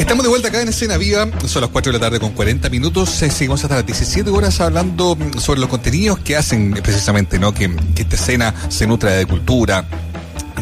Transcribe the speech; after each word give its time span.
Estamos 0.00 0.24
de 0.24 0.30
vuelta 0.30 0.48
acá 0.48 0.62
en 0.62 0.68
Escena 0.68 0.96
Viva, 0.96 1.28
son 1.46 1.60
las 1.60 1.70
4 1.70 1.92
de 1.92 1.98
la 1.98 2.04
tarde 2.06 2.18
con 2.18 2.30
40 2.30 2.70
minutos, 2.70 3.10
seguimos 3.10 3.62
hasta 3.62 3.76
las 3.76 3.86
17 3.86 4.30
horas 4.30 4.58
hablando 4.58 5.16
sobre 5.38 5.60
los 5.60 5.68
contenidos 5.68 6.18
que 6.20 6.38
hacen 6.38 6.72
precisamente, 6.72 7.38
¿no? 7.38 7.52
Que, 7.52 7.70
que 7.94 8.02
esta 8.02 8.16
escena 8.16 8.54
se 8.70 8.86
nutra 8.86 9.10
de 9.10 9.26
cultura, 9.26 9.84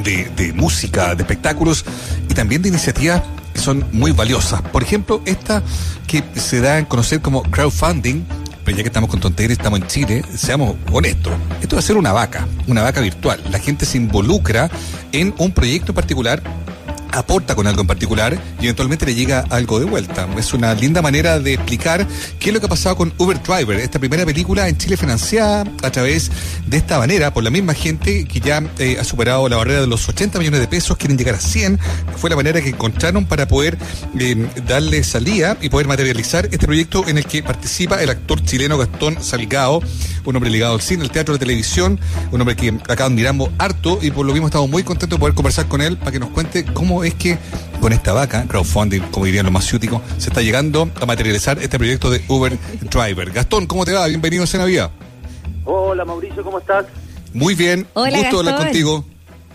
de, 0.03 0.29
de 0.37 0.53
música, 0.53 1.14
de 1.14 1.22
espectáculos 1.22 1.85
y 2.29 2.35
también 2.35 2.62
de 2.62 2.71
iniciativas 2.71 3.22
que 3.54 3.61
son 3.61 3.87
muy 3.93 4.11
valiosas. 4.11 4.61
Por 4.61 4.83
ejemplo, 4.83 5.22
esta 5.24 5.63
que 6.09 6.25
se 6.35 6.61
da 6.61 6.79
a 6.79 6.89
conocer 6.89 7.21
como 7.21 7.45
crowdfunding, 7.45 8.25
pero 8.65 8.77
ya 8.77 8.83
que 8.83 8.89
estamos 8.89 9.09
con 9.09 9.21
tonterías, 9.21 9.57
estamos 9.57 9.81
en 9.81 9.87
Chile, 9.87 10.25
seamos 10.37 10.75
honestos. 10.91 11.33
Esto 11.63 11.77
va 11.77 11.81
a 11.81 11.83
ser 11.83 11.97
una 11.97 12.13
vaca, 12.13 12.49
una 12.67 12.83
vaca 12.83 13.01
virtual. 13.01 13.41
La 13.53 13.61
gente 13.61 13.87
se 13.87 13.99
involucra 13.99 14.69
en 15.13 15.33
un 15.39 15.53
proyecto 15.53 15.95
particular 15.95 16.43
aporta 17.12 17.55
con 17.55 17.66
algo 17.66 17.80
en 17.80 17.87
particular 17.87 18.38
y 18.61 18.65
eventualmente 18.65 19.06
le 19.06 19.14
llega 19.14 19.45
algo 19.51 19.78
de 19.78 19.87
vuelta. 19.87 20.28
Es 20.37 20.52
una 20.52 20.74
linda 20.74 21.02
manera 21.02 21.38
de 21.38 21.55
explicar 21.55 22.06
qué 22.38 22.51
es 22.51 22.55
lo 22.55 22.60
que 22.60 22.66
ha 22.66 22.69
pasado 22.69 22.96
con 22.96 23.12
Uber 23.19 23.41
Driver, 23.42 23.78
esta 23.78 23.98
primera 23.98 24.24
película 24.24 24.69
en 24.69 24.77
Chile 24.77 24.96
financiada 24.96 25.65
a 25.82 25.91
través 25.91 26.30
de 26.66 26.77
esta 26.77 26.98
manera 26.98 27.32
por 27.32 27.45
la 27.45 27.51
misma 27.51 27.74
gente 27.74 28.24
que 28.24 28.41
ya 28.41 28.62
eh, 28.79 28.96
ha 29.01 29.05
superado 29.05 29.48
la 29.48 29.56
barrera 29.56 29.80
de 29.80 29.87
los 29.87 30.09
80 30.09 30.38
millones 30.38 30.60
de 30.60 30.68
pesos, 30.68 30.96
quieren 30.96 31.16
llegar 31.16 31.34
a 31.34 31.41
100. 31.41 31.79
Fue 32.16 32.30
la 32.30 32.37
manera 32.37 32.60
que 32.60 32.70
encontraron 32.70 33.27
para 33.27 33.48
poder 33.48 33.79
eh, 34.18 34.46
darle 34.66 35.02
salida 35.04 35.56
y 35.60 35.68
poder 35.68 35.87
materializar 35.87 36.46
este 36.46 36.66
proyecto 36.66 37.06
en 37.09 37.18
el 37.18 37.24
que 37.24 37.43
participa 37.43 38.02
el 38.02 38.10
actor 38.10 38.43
chileno 38.45 38.79
Gastón 38.79 39.23
Salgado, 39.23 39.82
un 40.24 40.37
hombre 40.37 40.51
ligado 40.51 40.74
al 40.74 40.80
cine, 40.80 41.02
al 41.02 41.10
teatro, 41.10 41.34
de 41.34 41.38
televisión, 41.38 42.01
un 42.32 42.40
hombre 42.40 42.56
que 42.56 42.68
acá 42.88 43.06
admiramos 43.06 43.51
harto 43.59 43.98
y 44.02 44.10
por 44.10 44.27
lo 44.27 44.32
mismo 44.32 44.48
estamos 44.48 44.68
muy 44.68 44.82
contentos 44.82 45.16
de 45.16 45.20
poder 45.20 45.34
conversar 45.34 45.66
con 45.68 45.80
él 45.80 45.96
para 45.96 46.12
que 46.12 46.18
nos 46.18 46.30
cuente 46.30 46.65
cómo 46.65 46.98
es 47.05 47.15
que 47.15 47.38
con 47.80 47.93
esta 47.93 48.12
vaca, 48.12 48.45
crowdfunding, 48.48 49.01
como 49.11 49.27
dirían 49.27 49.45
los 49.45 49.52
más 49.52 49.65
ciúticos, 49.66 50.02
se 50.19 50.29
está 50.30 50.41
llegando 50.43 50.91
a 51.01 51.07
materializar 51.07 51.59
este 51.60 51.79
proyecto 51.79 52.10
de 52.10 52.23
Uber 52.29 52.57
Driver. 52.90 53.30
Gastón, 53.30 53.66
¿cómo 53.66 53.85
te 53.85 53.93
va? 53.93 54.07
Bienvenido 54.07 54.45
a 54.45 54.46
Cena 54.46 54.65
Vía. 54.65 54.90
Hola 55.65 56.05
Mauricio, 56.05 56.43
¿cómo 56.43 56.59
estás? 56.59 56.87
Muy 57.35 57.55
bien, 57.55 57.87
Hola, 57.95 58.18
gusto 58.18 58.38
hablar 58.38 58.55
Gastón. 58.55 58.66
contigo. 58.68 59.05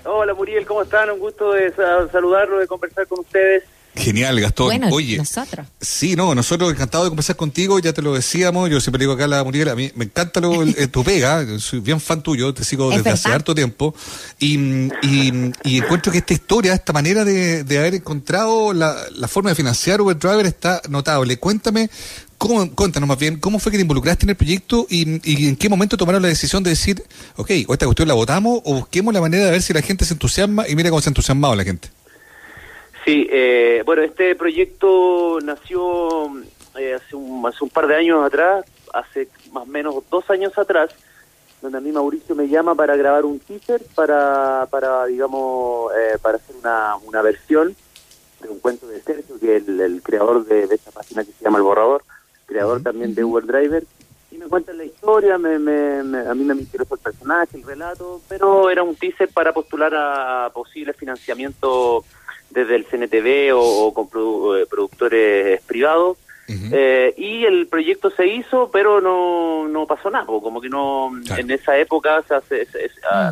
Hola 0.06 0.34
Muriel, 0.34 0.66
¿cómo 0.66 0.82
están? 0.84 1.10
Un 1.12 1.20
gusto 1.20 1.54
de 1.54 1.72
sa- 1.74 2.08
saludarlos, 2.12 2.60
de 2.60 2.68
conversar 2.68 3.08
con 3.08 3.20
ustedes. 3.22 3.64
Genial, 3.96 4.40
Gastón. 4.40 4.66
Bueno, 4.68 4.88
Oye, 4.92 5.18
nosotros. 5.18 5.68
sí, 5.80 6.16
no, 6.16 6.34
nosotros 6.34 6.72
encantados 6.72 7.06
de 7.06 7.10
conversar 7.10 7.36
contigo, 7.36 7.78
ya 7.80 7.94
te 7.94 8.02
lo 8.02 8.14
decíamos, 8.16 8.70
yo 8.70 8.80
siempre 8.82 9.00
digo 9.02 9.14
acá 9.14 9.26
a 9.26 9.28
la 9.28 9.44
Muriel, 9.44 9.70
a 9.70 9.76
mí 9.76 9.92
me 9.96 10.06
encanta 10.06 10.40
lo, 10.40 10.64
el- 10.64 10.76
eh, 10.78 10.88
tu 10.88 11.04
pega, 11.04 11.46
soy 11.60 11.80
bien 11.80 12.00
fan 12.02 12.24
tuyo, 12.24 12.54
te 12.54 12.64
sigo 12.64 12.90
Es 12.92 12.98
desde 12.98 13.12
hace 13.12 13.30
harto 13.30 13.54
tiempo, 13.54 13.94
y, 14.40 14.58
y- 15.04 15.52
y 15.64 15.78
encuentro 15.78 16.12
que 16.12 16.18
esta 16.18 16.34
historia, 16.34 16.74
esta 16.74 16.92
manera 16.92 17.24
de, 17.24 17.64
de 17.64 17.78
haber 17.78 17.94
encontrado 17.96 18.74
la, 18.74 18.96
la 19.16 19.28
forma 19.28 19.52
de 19.52 19.56
financiar 19.56 20.02
Uber 20.02 20.18
Driver 20.18 20.46
está 20.48 20.82
notable. 20.90 21.38
Cuéntame, 21.38 21.90
cómo, 22.40 22.72
cuéntanos 22.72 23.08
más 23.08 23.20
bien, 23.20 23.38
cómo 23.40 23.60
fue 23.60 23.72
que 23.72 23.78
te 23.78 23.84
involucraste 23.84 24.26
en 24.26 24.32
el 24.32 24.36
proyecto 24.36 24.88
y, 24.90 25.22
y 25.24 25.48
en 25.48 25.56
qué 25.56 25.70
momento 25.70 25.98
tomaron 25.98 26.22
la 26.24 26.28
decisión 26.30 26.64
de 26.64 26.72
decir, 26.72 27.04
ok, 27.36 27.52
o 27.68 27.74
esta 27.74 27.86
cuestión 27.86 28.08
la 28.08 28.16
votamos 28.16 28.60
o 28.66 28.74
busquemos 28.74 29.14
la 29.14 29.22
manera 29.22 29.46
de 29.46 29.52
ver 29.52 29.62
si 29.62 29.72
la 29.72 29.82
gente 29.84 30.04
se 30.04 30.14
entusiasma 30.14 30.68
y 30.68 30.76
mira 30.76 30.90
cómo 30.90 31.00
se 31.02 31.10
ha 31.10 31.12
entusiasmado 31.12 31.56
la 31.56 31.64
gente. 31.64 31.90
Sí, 33.06 33.28
eh, 33.30 33.84
bueno, 33.86 34.02
este 34.02 34.36
proyecto 34.36 35.40
nació 35.44 36.30
eh, 36.78 36.94
hace, 36.94 37.16
un, 37.16 37.46
hace 37.46 37.64
un 37.64 37.70
par 37.70 37.88
de 37.88 37.96
años 37.96 38.24
atrás, 38.26 38.66
hace 38.94 39.28
más 39.52 39.64
o 39.64 39.66
menos 39.66 39.96
dos 40.10 40.30
años 40.30 40.58
atrás, 40.58 40.90
donde 41.62 41.78
a 41.80 41.82
mí 41.82 41.92
Mauricio 41.92 42.34
me 42.36 42.48
llama 42.48 42.76
para 42.76 42.96
grabar 42.96 43.26
un 43.26 43.40
teaser 43.40 43.82
para, 43.94 44.68
para 44.72 45.06
digamos, 45.06 45.92
eh, 45.96 46.18
para 46.22 46.38
hacer 46.38 46.56
una, 46.56 46.96
una 47.06 47.22
versión 47.22 47.76
de 48.42 48.50
un 48.50 48.60
cuento 48.60 48.88
de 48.88 49.02
Sergio, 49.02 49.38
que 49.40 49.58
es 49.58 49.68
el, 49.68 49.82
el 49.82 50.02
creador 50.02 50.46
de, 50.46 50.68
de 50.68 50.76
esta 50.76 50.92
página 50.92 51.24
que 51.26 51.32
se 51.34 51.44
llama 51.44 51.58
El 51.58 51.64
Borrador, 51.64 52.04
creador 52.46 52.82
también 52.84 53.14
de 53.16 53.24
Uber 53.24 53.46
Driver. 53.46 53.84
Y 54.32 54.38
me 54.38 54.48
cuentan 54.48 54.78
la 54.78 54.86
historia, 54.86 55.38
me, 55.38 55.60
me- 55.60 56.04
me- 56.04 56.28
a 56.28 56.34
mí 56.34 56.44
me 56.44 56.54
interesó 56.56 56.96
el 56.96 57.02
personaje, 57.02 57.58
el 57.58 57.64
relato, 57.64 58.20
pero 58.28 58.70
era 58.70 58.82
un 58.82 58.96
teaser 58.96 59.30
para 59.30 59.54
postular 59.54 59.94
a 59.94 60.50
posible 60.54 60.94
financiamiento 60.94 62.04
desde 62.54 62.76
el 62.76 62.86
CNTV 62.86 63.54
o, 63.56 63.60
o 63.88 63.94
con 63.94 64.08
produ- 64.10 64.62
eh, 64.62 64.66
productores 64.70 65.62
privados. 65.64 66.18
Eh, 66.72 67.14
y 67.18 67.46
el 67.46 67.68
proyecto 67.68 68.10
se 68.12 68.28
hizo, 68.28 68.70
pero 68.72 69.00
no, 69.02 69.68
no 69.68 69.88
pasó 69.88 70.10
nada, 70.12 70.26
como 70.26 70.60
que 70.62 70.70
no, 70.70 71.12
Claro. 71.26 71.42
en 71.42 71.52
esa 71.52 71.78
época, 71.78 72.20
o 72.20 72.24
sea, 72.24 72.42
se- 72.42 72.66
se- 72.66 72.90
se- 72.90 73.02
ah, 73.10 73.32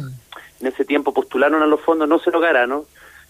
en 0.59 0.67
ese 0.67 0.85
tiempo 0.85 1.13
postularon 1.13 1.61
a 1.61 1.65
los 1.67 1.81
fondos, 1.81 2.07
no 2.07 2.19
se 2.19 2.31
lo 2.31 2.39
ganaron, 2.39 2.83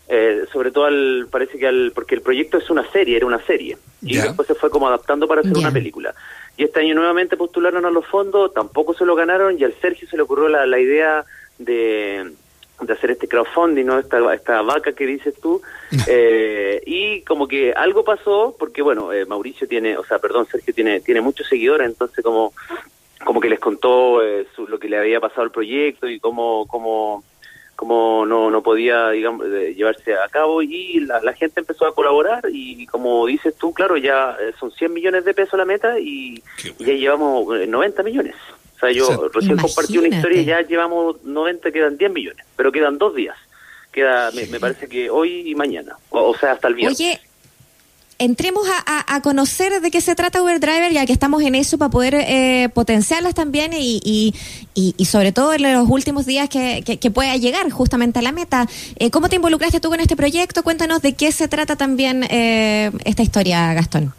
eh, 0.07 0.43
sobre 0.53 0.71
todo 0.71 0.85
al, 0.85 1.27
parece 1.31 1.57
que 1.57 1.67
al, 1.67 1.91
porque 1.95 2.15
el 2.15 2.21
proyecto 2.21 2.57
es 2.57 2.69
una 2.69 2.89
serie, 2.91 3.17
era 3.17 3.25
una 3.25 3.41
serie, 3.43 3.77
y 4.01 4.17
después 4.17 4.47
se 4.47 4.55
fue 4.55 4.69
como 4.69 4.87
adaptando 4.87 5.27
para 5.27 5.41
hacer 5.41 5.57
una 5.57 5.71
película. 5.71 6.13
Y 6.57 6.63
este 6.65 6.81
año 6.81 6.93
nuevamente 6.95 7.35
postularon 7.35 7.85
a 7.85 7.89
los 7.91 8.05
fondos, 8.05 8.53
tampoco 8.53 8.93
se 8.93 9.05
lo 9.05 9.15
ganaron, 9.15 9.59
y 9.59 9.63
al 9.63 9.73
Sergio 9.81 10.07
se 10.07 10.15
le 10.15 10.21
ocurrió 10.23 10.47
la, 10.47 10.65
la 10.67 10.79
idea 10.79 11.25
de, 11.57 12.31
de 12.81 12.93
hacer 12.93 13.11
este 13.11 13.27
crowdfunding, 13.27 13.85
¿no? 13.85 13.99
Esta, 13.99 14.33
esta 14.33 14.61
vaca 14.61 14.93
que 14.93 15.05
dices 15.05 15.35
tú, 15.41 15.61
eh, 16.07 16.81
y 16.85 17.21
como 17.21 17.47
que 17.47 17.73
algo 17.73 18.03
pasó, 18.03 18.55
porque 18.57 18.81
bueno, 18.81 19.13
eh, 19.13 19.25
Mauricio 19.25 19.67
tiene, 19.67 19.97
o 19.97 20.03
sea, 20.03 20.19
perdón, 20.19 20.47
Sergio 20.51 20.73
tiene, 20.73 20.99
tiene 21.01 21.21
muchos 21.21 21.47
seguidores, 21.47 21.87
entonces 21.87 22.23
como, 22.23 22.53
como 23.23 23.39
que 23.39 23.49
les 23.49 23.59
contó 23.59 24.23
eh, 24.23 24.47
su- 24.55 24.67
lo 24.67 24.79
que 24.79 24.89
le 24.89 24.97
había 24.97 25.19
pasado 25.19 25.43
al 25.43 25.51
proyecto 25.51 26.07
y 26.07 26.19
cómo, 26.19 26.65
cómo, 26.67 27.23
cómo 27.75 28.25
no, 28.25 28.49
no 28.51 28.61
podía, 28.63 29.09
digamos, 29.11 29.45
eh, 29.47 29.73
llevarse 29.75 30.13
a 30.15 30.27
cabo 30.29 30.61
y 30.61 30.99
la, 31.01 31.21
la 31.21 31.33
gente 31.33 31.59
empezó 31.59 31.85
a 31.85 31.95
colaborar 31.95 32.43
y 32.51 32.85
como 32.87 33.25
dices 33.27 33.55
tú, 33.55 33.73
claro, 33.73 33.97
ya 33.97 34.35
eh, 34.39 34.53
son 34.59 34.71
100 34.71 34.93
millones 34.93 35.25
de 35.25 35.33
pesos 35.33 35.57
la 35.57 35.65
meta 35.65 35.99
y, 35.99 36.41
bueno. 36.63 36.75
ya 36.79 36.93
llevamos 36.93 37.59
eh, 37.59 37.67
90 37.67 38.03
millones. 38.03 38.35
O 38.81 38.85
sea, 38.85 38.91
yo 38.91 39.05
O 39.05 39.07
sea, 39.07 39.17
recién 39.33 39.57
compartí 39.57 39.97
una 39.97 40.07
imagínate. 40.07 40.15
historia 40.39 40.41
y 40.41 40.45
ya 40.63 40.67
llevamos 40.67 41.23
90, 41.23 41.71
quedan 41.71 41.97
10 41.97 42.11
millones, 42.11 42.45
pero 42.55 42.71
quedan 42.71 42.97
dos 42.97 43.13
días. 43.15 43.35
Queda, 43.91 44.31
me, 44.31 44.45
me 44.47 44.59
parece 44.59 44.87
que 44.87 45.09
hoy 45.09 45.49
y 45.49 45.53
mañana, 45.53 45.97
o, 46.09 46.29
o 46.31 46.37
sea, 46.37 46.53
hasta 46.53 46.67
el 46.69 46.75
viernes. 46.75 46.97
Oye, 46.99 47.19
entremos 48.17 48.67
a, 48.69 48.77
a- 48.85 49.15
a 49.15 49.21
conocer 49.21 49.81
de 49.81 49.91
qué 49.91 49.99
se 49.99 50.15
trata 50.15 50.41
Uber 50.43 50.59
Driver, 50.59 50.91
ya 50.91 51.05
que 51.05 51.13
estamos 51.13 51.41
en 51.43 51.55
eso 51.55 51.77
para 51.77 51.89
poder 51.91 52.13
eh, 52.15 52.69
potenciarlas 52.73 53.33
también 53.33 53.73
y, 53.73 53.99
y, 54.03 54.33
y- 54.75 54.93
y 54.97 55.05
sobre 55.05 55.31
todo 55.31 55.53
en 55.53 55.63
los 55.63 55.89
últimos 55.89 56.25
días 56.25 56.47
que, 56.49 56.83
que, 56.85 56.97
que 56.97 57.11
pueda 57.11 57.35
llegar 57.37 57.69
justamente 57.71 58.19
a 58.19 58.21
la 58.21 58.31
meta. 58.31 58.67
Eh, 58.97 59.09
¿Cómo 59.11 59.27
te 59.27 59.35
involucraste 59.37 59.79
tú 59.79 59.89
con 59.89 59.99
este 59.99 60.15
proyecto? 60.15 60.63
Cuéntanos 60.63 61.01
de 61.01 61.13
qué 61.13 61.31
se 61.31 61.47
trata 61.47 61.75
también 61.75 62.23
eh, 62.29 62.91
esta 63.05 63.23
historia, 63.23 63.73
Gastón. 63.73 64.13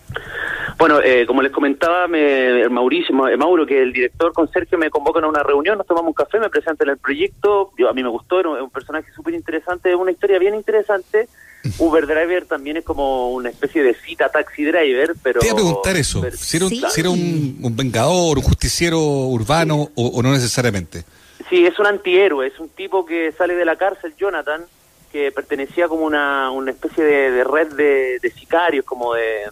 Bueno, 0.78 1.00
eh, 1.02 1.24
como 1.26 1.42
les 1.42 1.52
comentaba, 1.52 2.08
me, 2.08 2.68
Mauricio, 2.68 3.14
Ma- 3.14 3.36
Mauro, 3.36 3.64
que 3.66 3.80
el 3.82 3.92
director 3.92 4.32
con 4.32 4.50
Sergio 4.50 4.78
me 4.78 4.90
convocan 4.90 5.24
a 5.24 5.28
una 5.28 5.42
reunión, 5.42 5.78
nos 5.78 5.86
tomamos 5.86 6.08
un 6.08 6.14
café, 6.14 6.38
me 6.40 6.50
presentan 6.50 6.88
el 6.88 6.98
proyecto, 6.98 7.70
yo 7.78 7.88
a 7.88 7.92
mí 7.92 8.02
me 8.02 8.08
gustó, 8.08 8.40
era 8.40 8.48
un, 8.50 8.60
un 8.60 8.70
personaje 8.70 9.06
súper 9.14 9.34
interesante, 9.34 9.94
una 9.94 10.10
historia 10.10 10.38
bien 10.38 10.54
interesante. 10.54 11.28
Uber 11.78 12.06
Driver 12.06 12.44
también 12.46 12.78
es 12.78 12.84
como 12.84 13.30
una 13.32 13.50
especie 13.50 13.82
de 13.84 13.94
cita 13.94 14.28
taxi 14.30 14.64
driver, 14.64 15.12
pero... 15.22 15.38
Te 15.40 15.46
iba 15.46 15.52
a 15.54 15.56
preguntar 15.56 15.96
eso, 15.96 16.20
pero- 16.20 16.36
si 16.36 16.56
era 16.56 16.66
un, 16.66 16.70
Sí. 16.72 16.82
si 16.90 17.00
era 17.00 17.10
un, 17.10 17.58
un 17.62 17.76
vengador, 17.76 18.38
un 18.38 18.42
justiciero 18.44 18.98
urbano 19.00 19.88
o, 19.94 20.06
o 20.08 20.22
no 20.22 20.32
necesariamente. 20.32 21.04
Sí, 21.48 21.64
es 21.66 21.78
un 21.78 21.86
antihéroe, 21.86 22.46
es 22.48 22.58
un 22.58 22.68
tipo 22.70 23.04
que 23.06 23.30
sale 23.32 23.54
de 23.54 23.64
la 23.64 23.76
cárcel, 23.76 24.14
Jonathan, 24.18 24.62
que 25.12 25.30
pertenecía 25.30 25.88
como 25.88 26.04
una, 26.06 26.50
una 26.50 26.70
especie 26.70 27.04
de, 27.04 27.30
de 27.30 27.44
red 27.44 27.68
de, 27.74 28.18
de 28.20 28.30
sicarios, 28.30 28.84
como 28.84 29.14
de, 29.14 29.42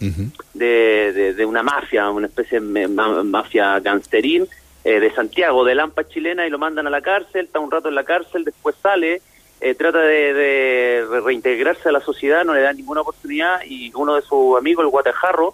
de, 0.53 1.13
de- 1.13 1.33
de 1.35 1.45
una 1.45 1.61
mafia, 1.63 2.09
una 2.09 2.27
especie 2.27 2.59
de 2.59 2.87
ma- 2.87 3.23
mafia 3.23 3.79
gangsterín 3.79 4.47
eh, 4.83 4.99
de 4.99 5.11
Santiago, 5.13 5.63
de 5.63 5.75
Lampa 5.75 6.07
chilena, 6.07 6.47
y 6.47 6.49
lo 6.49 6.57
mandan 6.57 6.87
a 6.87 6.89
la 6.89 7.01
cárcel, 7.01 7.45
está 7.45 7.59
un 7.59 7.69
rato 7.69 7.89
en 7.89 7.95
la 7.95 8.03
cárcel, 8.03 8.43
después 8.43 8.75
sale, 8.81 9.21
eh, 9.61 9.75
trata 9.75 9.99
de, 9.99 10.33
de 10.33 11.05
re- 11.07 11.21
reintegrarse 11.21 11.89
a 11.89 11.91
la 11.91 12.01
sociedad, 12.01 12.43
no 12.43 12.55
le 12.55 12.61
dan 12.61 12.75
ninguna 12.77 13.01
oportunidad, 13.01 13.61
y 13.63 13.91
uno 13.93 14.15
de 14.15 14.23
sus 14.23 14.57
amigos, 14.57 14.83
el 14.83 14.89
Guatajarro, 14.89 15.53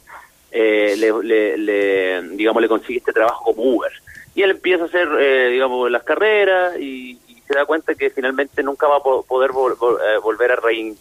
eh, 0.51 0.95
le, 0.98 1.12
le- 1.24 1.57
le, 1.57 2.21
digamos, 2.38 2.62
le 2.62 2.69
consigue 2.69 3.00
este 3.00 3.12
trabajo 3.12 3.44
como 3.44 3.63
Uber. 3.63 3.92
Y 4.33 4.44
él 4.44 4.51
empieza 4.51 4.83
a 4.83 4.88
hacer, 4.88 5.10
eh, 5.19 5.50
digamos, 5.50 5.92
las 5.92 6.03
carreras 6.03 6.80
y 6.80 7.19
se 7.48 7.54
da 7.56 7.66
cuenta 7.66 7.96
que 7.96 8.10
finalmente 8.10 8.62
nunca 8.64 8.88
va 8.88 8.98
a 8.98 9.04
po- 9.04 9.24
poder 9.24 9.52
vol- 9.52 9.78
vol- 9.78 10.00
eh, 10.00 10.18
volver 10.20 10.52
a 10.52 10.56
rein- 10.58 10.98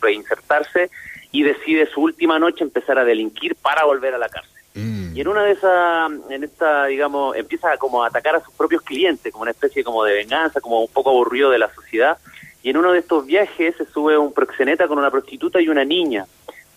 reinsertarse 0.00 0.90
y 1.32 1.42
decide 1.42 1.86
su 1.86 2.00
última 2.02 2.38
noche 2.38 2.64
empezar 2.64 2.98
a 2.98 3.04
delinquir 3.04 3.54
para 3.56 3.84
volver 3.84 4.14
a 4.14 4.18
la 4.18 4.28
cárcel. 4.28 4.52
Mm. 4.74 5.16
Y 5.16 5.20
en 5.20 5.28
una 5.28 5.42
de 5.44 5.52
esas, 5.52 6.10
en 6.30 6.44
esta, 6.44 6.86
digamos, 6.86 7.36
empieza 7.36 7.76
como 7.76 8.02
a 8.02 8.06
atacar 8.08 8.36
a 8.36 8.44
sus 8.44 8.54
propios 8.54 8.82
clientes, 8.82 9.32
como 9.32 9.42
una 9.42 9.50
especie 9.50 9.82
como 9.84 10.04
de 10.04 10.14
venganza, 10.14 10.60
como 10.60 10.82
un 10.82 10.88
poco 10.88 11.10
aburrido 11.10 11.50
de 11.50 11.58
la 11.58 11.72
sociedad. 11.74 12.16
Y 12.62 12.70
en 12.70 12.76
uno 12.76 12.92
de 12.92 13.00
estos 13.00 13.26
viajes 13.26 13.76
se 13.76 13.86
sube 13.86 14.16
un 14.16 14.32
proxeneta 14.32 14.88
con 14.88 14.98
una 14.98 15.10
prostituta 15.10 15.60
y 15.60 15.68
una 15.68 15.84
niña. 15.84 16.26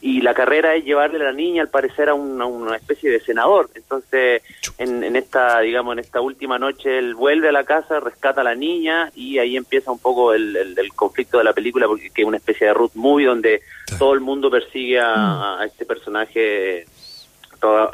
Y 0.01 0.21
la 0.21 0.33
carrera 0.33 0.75
es 0.75 0.83
llevarle 0.83 1.18
a 1.21 1.25
la 1.25 1.31
niña 1.31 1.62
al 1.62 1.69
parecer 1.69 2.09
a, 2.09 2.15
una 2.15 2.75
especie 2.75 3.12
de 3.12 3.19
senador. 3.19 3.69
Entonces, 3.75 4.42
en, 4.77 5.03
en, 5.03 5.15
esta, 5.15 5.59
digamos, 5.59 5.94
en 5.94 6.00
esta 6.00 6.21
última 6.21 6.57
noche 6.57 6.98
él 6.98 7.13
vuelve 7.13 7.50
a 7.50 7.51
la 7.51 7.63
casa, 7.63 8.00
rescata 8.00 8.42
a 8.42 8.44
la 8.44 8.56
niña 8.56 9.12
y 9.15 9.38
ahí 9.38 9.56
empieza 9.56 9.92
un 9.92 10.00
poco 10.00 10.33
el, 10.33 10.56
el, 10.56 10.94
conflicto 10.94 11.38
de 11.38 11.44
la 11.44 11.53
película, 11.53 11.88
porque 11.88 12.12
es 12.13 12.25
una 12.25 12.38
especie 12.38 12.68
de 12.68 12.74
root 12.74 12.94
movie 12.95 13.27
donde 13.27 13.62
todo 14.00 14.13
el 14.13 14.21
mundo 14.21 14.50
persigue 14.50 15.00
a, 15.00 15.59
a 15.59 15.65
este 15.65 15.86
personaje 15.86 16.86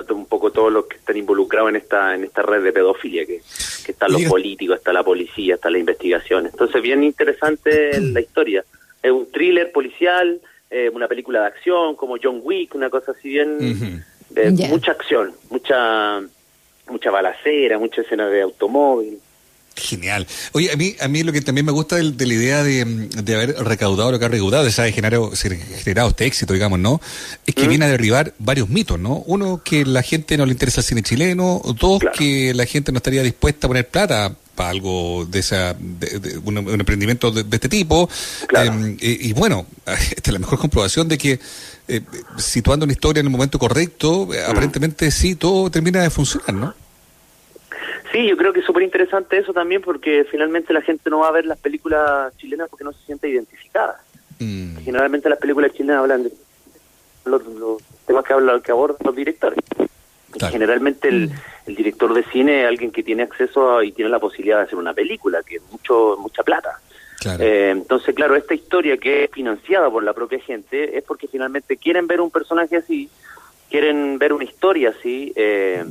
un 0.09 0.25
poco 0.27 0.51
todos 0.51 0.71
los 0.71 0.85
que 0.85 0.97
están 0.97 1.17
involucrados 1.17 1.69
en 1.69 1.75
esta 1.75 2.15
en 2.15 2.23
esta 2.23 2.41
red 2.41 2.63
de 2.63 2.71
pedofilia 2.71 3.25
que, 3.25 3.41
que 3.85 3.91
están 3.91 4.11
los 4.11 4.23
políticos, 4.23 4.77
está 4.77 4.93
la 4.93 5.03
policía, 5.03 5.55
está 5.55 5.69
la 5.69 5.77
investigación. 5.77 6.45
Entonces, 6.45 6.81
bien 6.81 7.03
interesante 7.03 7.99
la 8.13 8.21
historia. 8.21 8.63
Es 9.03 9.11
un 9.11 9.29
thriller 9.31 9.71
policial, 9.71 10.41
eh, 10.69 10.89
una 10.93 11.07
película 11.07 11.41
de 11.41 11.47
acción 11.47 11.95
como 11.95 12.17
John 12.21 12.41
Wick, 12.43 12.75
una 12.75 12.89
cosa 12.89 13.11
así 13.11 13.29
bien 13.29 14.03
de 14.29 14.51
mucha 14.67 14.91
acción, 14.91 15.33
mucha 15.49 16.21
mucha 16.89 17.11
balacera, 17.11 17.77
mucha 17.77 18.01
escena 18.01 18.27
de 18.27 18.41
automóvil. 18.41 19.19
Genial. 19.75 20.25
Oye, 20.53 20.71
a 20.71 20.75
mí, 20.75 20.95
a 20.99 21.07
mí 21.07 21.21
lo 21.21 21.31
que 21.31 21.41
también 21.41 21.63
me 21.63 21.71
gusta 21.71 21.97
de, 21.97 22.25
la 22.25 22.33
idea 22.33 22.63
de, 22.63 22.81
haber 23.35 23.55
recaudado 23.63 24.11
lo 24.11 24.17
que 24.17 24.25
ha 24.25 24.27
recaudado, 24.27 24.63
de 24.65 24.73
haber 24.75 24.91
generado, 24.91 25.31
generado 25.83 26.09
este 26.09 26.25
éxito, 26.25 26.53
digamos, 26.53 26.79
¿no? 26.79 26.99
Es 27.45 27.53
que 27.53 27.65
mm. 27.65 27.69
viene 27.69 27.85
a 27.85 27.87
derribar 27.87 28.33
varios 28.39 28.69
mitos, 28.69 28.99
¿no? 28.99 29.23
Uno, 29.27 29.61
que 29.63 29.85
la 29.85 30.01
gente 30.01 30.35
no 30.35 30.47
le 30.47 30.53
interesa 30.53 30.81
el 30.81 30.85
cine 30.85 31.03
chileno. 31.03 31.61
Dos, 31.79 32.01
que 32.17 32.55
la 32.55 32.65
gente 32.65 32.91
no 32.91 32.97
estaría 32.97 33.21
dispuesta 33.21 33.67
a 33.67 33.69
poner 33.69 33.87
plata 33.87 34.35
para 34.57 34.71
algo 34.71 35.25
de 35.25 35.39
esa 35.39 35.75
de, 35.79 36.39
un, 36.43 36.57
emprendimiento 36.57 37.31
de, 37.31 37.45
este 37.49 37.69
tipo 37.69 38.09
em, 38.49 38.97
y, 38.99 39.31
bueno 39.33 39.67
esta 39.85 40.31
es 40.31 40.33
la 40.33 40.39
mejor 40.39 40.57
comprobación 40.59 41.07
de 41.07 41.17
que 41.17 41.39
eh, 41.87 42.01
situando 42.37 42.83
una 42.83 42.91
historia 42.91 43.21
en 43.21 43.27
el 43.27 43.31
momento 43.31 43.59
correcto 43.59 44.25
mm. 44.25 44.49
aparentemente 44.49 45.11
sí 45.11 45.35
todo 45.35 45.69
termina 45.69 46.01
de 46.01 46.09
funcionar 46.09 46.53
no 46.53 46.73
Sí, 48.11 48.25
yo 48.25 48.37
creo 48.37 48.53
que 48.53 48.61
es 48.61 48.65
súper 48.65 48.83
interesante 48.83 49.37
eso 49.37 49.51
también 49.51 49.81
porque 49.81 50.25
finalmente 50.31 50.71
la 50.71 50.81
gente 50.81 51.09
no 51.09 51.19
va 51.19 51.27
a 51.27 51.31
ver 51.31 51.45
las 51.45 51.59
películas 51.59 52.35
chilenas 52.37 52.69
porque 52.69 52.85
no 52.85 52.93
se 52.93 53.03
siente 53.05 53.27
identificada. 53.27 54.01
Mm. 54.39 54.77
Generalmente 54.77 55.27
las 55.29 55.39
películas 55.39 55.73
chilenas 55.73 55.97
hablan 55.99 56.23
de 56.23 56.31
los, 57.25 57.41
temas 58.05 58.23
que, 58.23 58.33
hablan, 58.33 58.61
que 58.61 58.71
abordan 58.71 58.99
los 59.03 59.13
directores. 59.13 59.59
Generalmente 60.39 61.09
el, 61.09 61.31
el, 61.65 61.75
director 61.75 62.13
de 62.13 62.23
cine 62.23 62.61
es 62.61 62.67
alguien 62.67 62.91
que 62.91 63.03
tiene 63.03 63.23
acceso 63.23 63.81
y 63.81 63.91
tiene 63.91 64.09
la 64.09 64.19
posibilidad 64.19 64.57
de 64.57 64.63
hacer 64.63 64.77
una 64.77 64.93
película, 64.93 65.41
que 65.43 65.57
es 65.57 65.61
mucho, 65.71 66.17
mucha 66.19 66.43
plata. 66.43 66.79
Eh, 67.39 67.69
entonces, 67.71 68.13
claro, 68.13 68.35
esta 68.35 68.53
historia 68.53 68.97
que 68.97 69.23
es 69.23 69.31
financiada 69.31 69.89
por 69.89 70.03
la 70.03 70.13
propia 70.13 70.39
gente 70.39 70.97
es 70.97 71.03
porque 71.03 71.27
finalmente 71.27 71.77
quieren 71.77 72.07
ver 72.07 72.21
un 72.21 72.29
personaje 72.29 72.77
así, 72.77 73.09
quieren 73.69 74.19
ver 74.19 74.33
una 74.33 74.43
historia 74.43 74.93
así, 74.97 75.33
eh, 75.35 75.83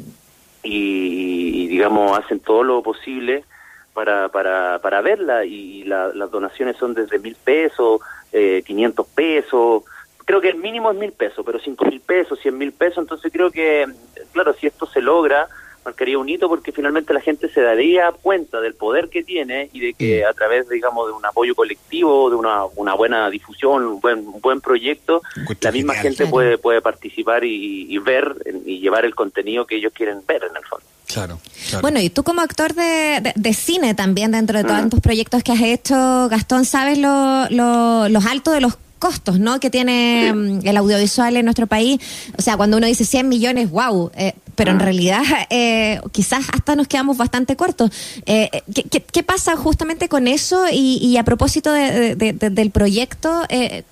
y, 0.63 1.69
digamos 1.69 2.19
hacen 2.19 2.41
todo 2.41 2.63
lo 2.63 2.83
posible 2.83 3.45
para, 3.93 4.29
para, 4.29 4.79
para 4.81 5.01
verla 5.01 5.45
y 5.45 5.85
las 5.85 6.31
donaciones 6.31 6.77
son 6.77 6.95
desde 6.95 7.19
mil 7.19 7.37
pesos, 7.37 8.01
eh, 8.33 8.63
500 8.67 9.07
pesos, 9.09 9.85
creo 10.27 10.41
que 10.41 10.51
el 10.51 10.57
mínimo 10.57 10.91
es 10.91 10.99
mil 10.99 11.13
pesos, 11.13 11.43
pero 11.47 11.59
cinco 11.59 11.87
mil 11.87 12.01
pesos, 12.01 12.39
cien 12.43 12.59
mil 12.59 12.73
pesos, 12.73 12.99
entonces 12.99 13.33
creo 13.33 13.51
que, 13.51 13.87
claro, 14.33 14.53
si 14.53 14.67
esto 14.67 14.87
se 14.87 15.01
logra, 15.01 15.49
marcaría 15.85 16.19
un 16.19 16.29
hito 16.29 16.49
porque 16.49 16.73
finalmente 16.73 17.15
la 17.15 17.21
gente 17.21 17.49
se 17.49 17.61
daría 17.61 18.11
cuenta 18.11 18.61
del 18.61 18.75
poder 18.75 19.09
que 19.09 19.23
tiene 19.23 19.71
y 19.73 19.79
de 19.79 19.95
que 19.95 20.25
a 20.25 20.33
través, 20.33 20.69
digamos, 20.69 21.07
de 21.07 21.13
un 21.13 21.25
apoyo 21.25 21.55
colectivo, 21.55 22.29
de 22.29 22.35
una, 22.35 22.65
una 22.75 22.95
buena 22.95 23.31
difusión, 23.31 23.87
un 23.87 24.01
buen, 24.01 24.19
un 24.27 24.41
buen 24.41 24.61
proyecto, 24.61 25.23
la 25.61 25.71
misma 25.71 25.95
gente 25.95 26.27
puede, 26.27 26.59
puede 26.59 26.81
participar 26.81 27.45
y, 27.45 27.97
ver 27.99 28.35
y 28.65 28.81
llevar 28.81 29.05
el 29.05 29.15
contenido 29.15 29.65
que 29.65 29.77
ellos 29.77 29.93
quieren 29.95 30.23
ver 30.27 30.43
en 30.51 30.57
el 30.57 30.65
fondo. 30.65 30.85
Claro, 31.07 31.39
Bueno, 31.83 32.01
y 32.01 32.11
tú 32.11 32.25
como 32.25 32.41
actor 32.41 32.75
de, 32.75 33.33
de, 33.35 33.55
cine 33.55 33.95
también, 33.95 34.33
dentro 34.33 34.59
de 34.59 34.65
todos 34.65 34.87
mm. 34.87 34.89
tus 34.91 35.01
proyectos 35.01 35.45
que 35.45 35.53
has 35.53 35.63
hecho, 35.63 36.29
Gastón, 36.29 36.65
¿sabes 36.65 36.99
lo, 36.99 37.49
lo, 37.51 38.09
los 38.09 38.27
altos 38.27 38.55
de 38.55 38.61
los 38.61 38.77
costos 38.99 39.39
¿no? 39.39 39.61
que 39.61 39.71
tiene 39.71 40.33
mm, 40.33 40.67
el 40.67 40.77
audiovisual 40.77 41.37
en 41.37 41.45
nuestro 41.45 41.67
país. 41.67 42.01
O 42.39 42.43
sea, 42.43 42.57
cuando 42.57 42.77
uno 42.77 42.87
dice 42.87 43.05
100 43.05 43.29
millones, 43.29 43.71
wow, 43.71 44.11
eh, 44.17 44.35
pero 44.55 44.71
en 44.71 44.81
ah. 44.81 44.85
realidad 44.85 45.23
eh, 45.51 46.01
quizás 46.13 46.47
hasta 46.53 46.77
nos 46.77 46.89
quedamos 46.89 47.17
bastante 47.17 47.57
cortos. 47.57 47.91
Eh, 48.27 48.51
¿qué, 48.91 49.23
pasa 49.23 49.57
justamente 49.57 50.09
con 50.09 50.29
eso? 50.29 50.65
Y, 50.73 51.17
a 51.17 51.25
propósito 51.25 51.73
del 51.73 52.71
proyecto, 52.71 53.43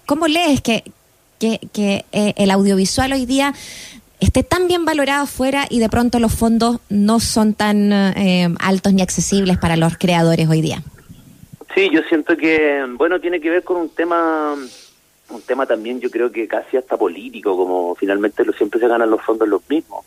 ¿cómo 0.07 0.29
lees 0.29 0.61
que, 0.61 0.85
que, 1.39 2.05
el 2.13 2.51
audiovisual 2.51 3.13
hoy 3.13 3.27
día 3.27 3.55
esté 4.21 4.43
tan 4.43 4.69
bien 4.69 4.85
valorado 4.85 5.25
afuera 5.25 5.67
y 5.69 5.81
de 5.81 5.89
pronto 5.89 6.19
los 6.19 6.33
fondos 6.33 6.79
no 6.89 7.19
son 7.19 7.55
tan 7.55 7.93
altos 7.93 8.93
ni 8.93 9.03
accesibles 9.03 9.59
para 9.59 9.77
los 9.77 9.97
creadores 9.99 10.49
hoy 10.49 10.61
día? 10.61 10.83
Sí, 11.75 11.91
yo 11.93 12.03
siento 12.09 12.37
que, 12.37 12.85
bueno, 12.97 13.21
tiene 13.21 13.41
que 13.41 13.51
ver 13.51 13.65
con 13.65 13.77
un 13.77 13.89
tema 13.89 14.55
un 15.35 15.43
tema 15.43 15.67
también 15.67 16.01
yo 16.01 16.11
creo 16.11 16.31
que 16.31 16.49
casi 16.49 16.77
hasta 16.77 16.97
político, 16.97 17.57
como 17.57 17.95
finalmente 17.95 18.45
lo, 18.45 18.53
siempre 18.53 18.81
se 18.81 18.89
ganan 18.89 19.11
los 19.11 19.23
fondos 19.23 19.49
los 19.49 19.69
mismos, 19.69 20.05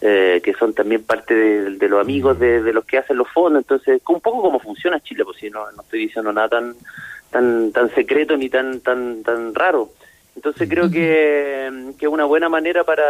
eh, 0.00 0.40
que 0.42 0.54
son 0.54 0.74
también 0.74 1.04
parte 1.04 1.34
de, 1.34 1.88
los 1.88 2.00
amigos 2.00 2.38
de, 2.38 2.60
los 2.72 2.84
que 2.84 2.98
hacen 2.98 3.16
los 3.16 3.28
fondos, 3.28 3.62
entonces 3.62 4.00
un 4.08 4.20
poco 4.20 4.42
como 4.42 4.60
funciona 4.60 5.00
Chile, 5.00 5.24
pues 5.24 5.38
si 5.38 5.50
no, 5.50 5.70
no 5.72 5.82
estoy 5.82 6.00
diciendo 6.00 6.32
nada 6.32 6.48
tan 6.48 6.74
tan 7.30 7.72
tan 7.72 7.92
secreto 7.94 8.36
ni 8.36 8.48
tan 8.48 8.80
tan 8.80 9.22
tan 9.22 9.54
raro. 9.54 9.90
Entonces 10.34 10.68
creo 10.68 10.90
que, 10.90 11.92
que 11.98 12.08
una 12.08 12.26
buena 12.26 12.50
manera 12.50 12.84
para 12.84 13.04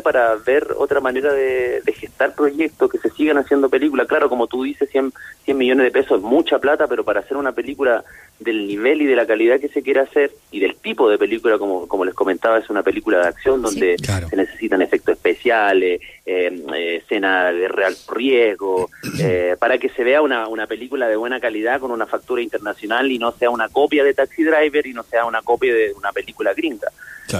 para 0.00 0.36
ver 0.36 0.68
otra 0.76 1.00
manera 1.00 1.32
de, 1.32 1.82
gestar 1.92 2.34
proyectos, 2.34 2.88
que 2.88 2.98
se 2.98 3.10
sigan 3.10 3.38
haciendo 3.38 3.68
películas. 3.68 4.06
Claro, 4.06 4.28
como 4.28 4.46
tú 4.46 4.62
dices, 4.62 4.88
100, 4.90 5.12
100 5.44 5.58
millones 5.58 5.84
de 5.84 5.90
pesos 5.90 6.18
es 6.18 6.22
mucha 6.22 6.60
plata, 6.60 6.86
pero 6.86 7.04
para 7.04 7.20
hacer 7.20 7.36
una 7.36 7.52
película 7.52 8.04
del 8.40 8.66
nivel 8.66 9.02
y 9.02 9.06
de 9.06 9.14
la 9.14 9.26
calidad 9.26 9.60
que 9.60 9.68
se 9.68 9.82
quiere 9.82 10.00
hacer 10.00 10.32
y 10.50 10.60
del 10.60 10.76
tipo 10.76 11.08
de 11.08 11.18
película, 11.18 11.58
como, 11.58 11.86
como 11.86 12.04
les 12.04 12.14
comentaba, 12.14 12.58
es 12.58 12.68
una 12.70 12.82
película 12.82 13.18
de 13.18 13.28
acción 13.28 13.62
donde 13.62 13.96
se 13.98 14.36
necesitan 14.36 14.82
efectos 14.82 15.14
especiales, 15.14 16.00
eh, 16.26 16.64
eh, 16.74 16.96
escena 16.96 17.52
de 17.52 17.68
real 17.68 17.94
riesgo, 18.08 18.88
eh, 19.20 19.56
para 19.58 19.78
que 19.78 19.90
se 19.90 20.02
vea 20.02 20.22
una, 20.22 20.48
una 20.48 20.66
película 20.66 21.06
de 21.06 21.16
buena 21.16 21.38
calidad 21.38 21.80
con 21.80 21.90
una 21.90 22.06
factura 22.06 22.42
internacional 22.42 23.10
y 23.12 23.18
no 23.18 23.32
sea 23.32 23.50
una 23.50 23.68
copia 23.68 24.02
de 24.02 24.14
Taxi 24.14 24.42
Driver 24.42 24.86
y 24.86 24.94
no 24.94 25.02
sea 25.02 25.24
una 25.26 25.42
copia 25.42 25.74
de 25.74 25.92
una 25.92 26.12
película 26.12 26.54
gringa. 26.54 26.88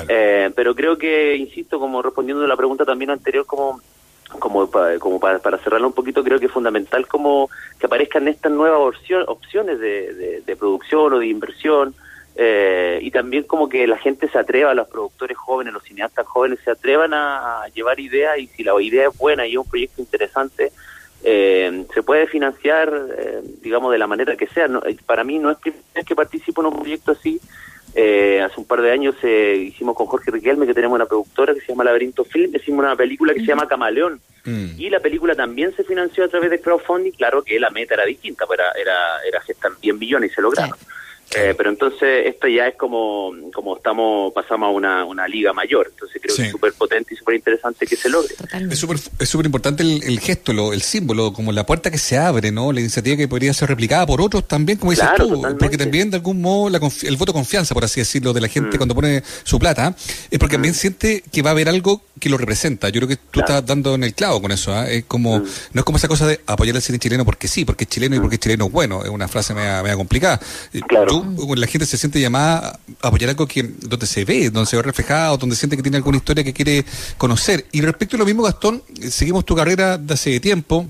Eh, 0.08 0.50
pero 0.54 0.74
creo 0.74 0.96
que, 0.96 1.36
insisto, 1.36 1.78
como 1.78 2.02
respondiendo 2.02 2.44
a 2.44 2.48
la 2.48 2.56
pregunta 2.56 2.84
también 2.84 3.10
anterior, 3.10 3.46
como 3.46 3.80
como, 4.38 4.70
para, 4.70 4.98
como 4.98 5.18
para, 5.18 5.38
para 5.38 5.58
cerrarlo 5.58 5.88
un 5.88 5.92
poquito, 5.92 6.22
creo 6.22 6.38
que 6.38 6.46
es 6.46 6.52
fundamental 6.52 7.06
como 7.06 7.50
que 7.78 7.86
aparezcan 7.86 8.28
estas 8.28 8.52
nuevas 8.52 8.80
opciones 9.26 9.80
de, 9.80 10.42
de, 10.46 10.56
producción 10.56 11.12
o 11.12 11.18
de 11.18 11.26
inversión 11.26 11.94
eh, 12.36 12.98
y 13.02 13.10
también 13.10 13.44
como 13.44 13.68
que 13.68 13.86
la 13.86 13.98
gente 13.98 14.28
se 14.28 14.38
atreva, 14.38 14.74
los 14.74 14.88
productores 14.88 15.36
jóvenes, 15.36 15.74
los 15.74 15.82
cineastas 15.82 16.26
jóvenes 16.26 16.58
se 16.64 16.70
atrevan 16.70 17.12
a, 17.14 17.64
llevar 17.74 17.98
ideas 18.00 18.38
y 18.38 18.46
si 18.48 18.62
la 18.62 18.80
idea 18.80 19.08
es 19.08 19.18
buena 19.18 19.46
y 19.46 19.52
es 19.52 19.58
un 19.58 19.68
proyecto 19.68 20.00
interesante, 20.00 20.72
eh, 21.22 21.84
se 21.92 22.02
puede 22.02 22.26
financiar, 22.26 22.90
digamos, 23.60 23.92
de 23.92 23.98
la 23.98 24.06
manera 24.06 24.36
que 24.36 24.46
sea. 24.46 24.68
para 25.06 25.24
mí 25.24 25.38
no 25.38 25.50
es 25.50 25.58
primera 25.58 25.82
vez 25.94 26.04
que 26.06 26.14
participo 26.14 26.62
en 26.62 26.68
un 26.68 26.78
proyecto 26.78 27.12
así, 27.12 27.40
eh, 27.94 28.40
hace 28.42 28.60
un 28.60 28.66
par 28.66 28.82
de 28.82 28.92
años 28.92 29.14
eh, 29.22 29.56
hicimos 29.68 29.96
con 29.96 30.06
Jorge 30.06 30.30
Riquelme, 30.30 30.66
que 30.66 30.74
tenemos 30.74 30.94
una 30.94 31.06
productora 31.06 31.54
que 31.54 31.60
se 31.60 31.68
llama 31.68 31.84
Laberinto 31.84 32.24
Film, 32.24 32.54
hicimos 32.54 32.84
una 32.84 32.96
película 32.96 33.34
que 33.34 33.40
se 33.40 33.46
llama 33.46 33.68
Camaleón. 33.68 34.20
Mm. 34.44 34.78
Y 34.78 34.90
la 34.90 35.00
película 35.00 35.34
también 35.34 35.74
se 35.74 35.84
financió 35.84 36.24
a 36.24 36.28
través 36.28 36.50
de 36.50 36.60
crowdfunding, 36.60 37.12
claro 37.12 37.42
que 37.42 37.58
la 37.58 37.70
meta 37.70 37.94
era 37.94 38.04
distinta, 38.04 38.46
pero 38.48 38.62
era, 38.62 38.72
era, 38.72 38.96
era 39.26 39.40
gestar 39.40 39.72
bien 39.80 39.98
billones 39.98 40.30
y 40.30 40.34
se 40.34 40.42
lograron. 40.42 40.76
Eh, 41.36 41.54
pero 41.56 41.70
entonces 41.70 42.26
esto 42.26 42.48
ya 42.48 42.66
es 42.66 42.74
como, 42.74 43.32
como 43.54 43.76
estamos, 43.76 44.32
pasamos 44.32 44.66
a 44.66 44.70
una, 44.70 45.04
una 45.04 45.28
liga 45.28 45.52
mayor. 45.52 45.86
Entonces 45.90 46.20
creo 46.20 46.34
que 46.34 46.42
es 46.42 46.50
súper 46.50 46.72
potente 46.72 47.14
y 47.14 47.16
súper 47.16 47.36
interesante 47.36 47.86
que 47.86 47.94
se 47.94 48.08
logre. 48.08 48.34
Es 48.68 48.78
súper 48.78 48.98
es 49.18 49.28
super 49.28 49.46
importante 49.46 49.84
el, 49.84 50.18
gesto, 50.18 50.52
lo, 50.52 50.72
el 50.72 50.82
símbolo, 50.82 51.32
como 51.32 51.52
la 51.52 51.64
puerta 51.64 51.88
que 51.90 51.98
se 51.98 52.18
abre, 52.18 52.50
¿no? 52.50 52.72
La 52.72 52.80
iniciativa 52.80 53.16
que 53.16 53.28
podría 53.28 53.54
ser 53.54 53.68
replicada 53.68 54.06
por 54.06 54.20
otros 54.20 54.48
también, 54.48 54.78
como 54.78 54.90
dices 54.90 55.08
tú. 55.16 55.40
Porque 55.58 55.78
también 55.78 56.10
de 56.10 56.16
algún 56.16 56.40
modo 56.40 56.68
la 56.68 56.80
el 57.02 57.16
voto 57.16 57.32
de 57.32 57.36
confianza, 57.36 57.74
por 57.74 57.84
así 57.84 58.00
decirlo, 58.00 58.32
de 58.32 58.40
la 58.40 58.48
gente 58.48 58.76
mm. 58.76 58.78
cuando 58.78 58.94
pone 58.96 59.22
su 59.44 59.58
plata, 59.60 59.94
es 60.30 60.38
porque 60.38 60.56
también 60.56 60.72
mm. 60.72 60.78
siente 60.78 61.22
que 61.30 61.42
va 61.42 61.50
a 61.50 61.52
haber 61.52 61.68
algo 61.68 62.02
que 62.18 62.28
lo 62.28 62.38
representa. 62.38 62.88
Yo 62.88 63.00
creo 63.00 63.08
que 63.08 63.16
tú 63.16 63.38
estás 63.38 63.64
dando 63.64 63.94
en 63.94 64.02
el 64.02 64.14
clavo 64.14 64.42
con 64.42 64.50
eso. 64.50 64.74
¿ah? 64.74 64.90
Es 64.90 65.04
como, 65.04 65.38
mm. 65.38 65.44
no 65.74 65.80
es 65.80 65.84
como 65.84 65.98
esa 65.98 66.08
cosa 66.08 66.26
de 66.26 66.40
apoyar 66.46 66.74
al 66.74 66.82
cine 66.82 66.98
chileno 66.98 67.24
porque 67.24 67.46
sí, 67.46 67.64
porque 67.64 67.84
es 67.84 67.90
chileno 67.90 68.16
y 68.16 68.20
porque 68.20 68.34
es 68.34 68.40
chileno 68.40 68.68
bueno. 68.68 69.04
Es 69.04 69.10
una 69.10 69.28
frase 69.28 69.54
media, 69.54 69.80
media 69.82 69.96
complicada. 69.96 70.40
Claro 70.88 71.19
la 71.56 71.66
gente 71.66 71.86
se 71.86 71.96
siente 71.96 72.20
llamada 72.20 72.78
a 73.02 73.08
apoyar 73.08 73.30
algo 73.30 73.46
que 73.46 73.62
donde 73.62 74.06
se 74.06 74.24
ve, 74.24 74.50
donde 74.50 74.68
se 74.68 74.76
ve 74.76 74.82
reflejado, 74.82 75.36
donde 75.36 75.56
siente 75.56 75.76
que 75.76 75.82
tiene 75.82 75.96
alguna 75.96 76.18
historia 76.18 76.44
que 76.44 76.52
quiere 76.52 76.84
conocer. 77.16 77.66
Y 77.72 77.80
respecto 77.80 78.16
a 78.16 78.18
lo 78.18 78.24
mismo, 78.24 78.42
Gastón, 78.42 78.82
seguimos 79.10 79.44
tu 79.44 79.54
carrera 79.54 79.98
de 79.98 80.14
hace 80.14 80.40
tiempo. 80.40 80.86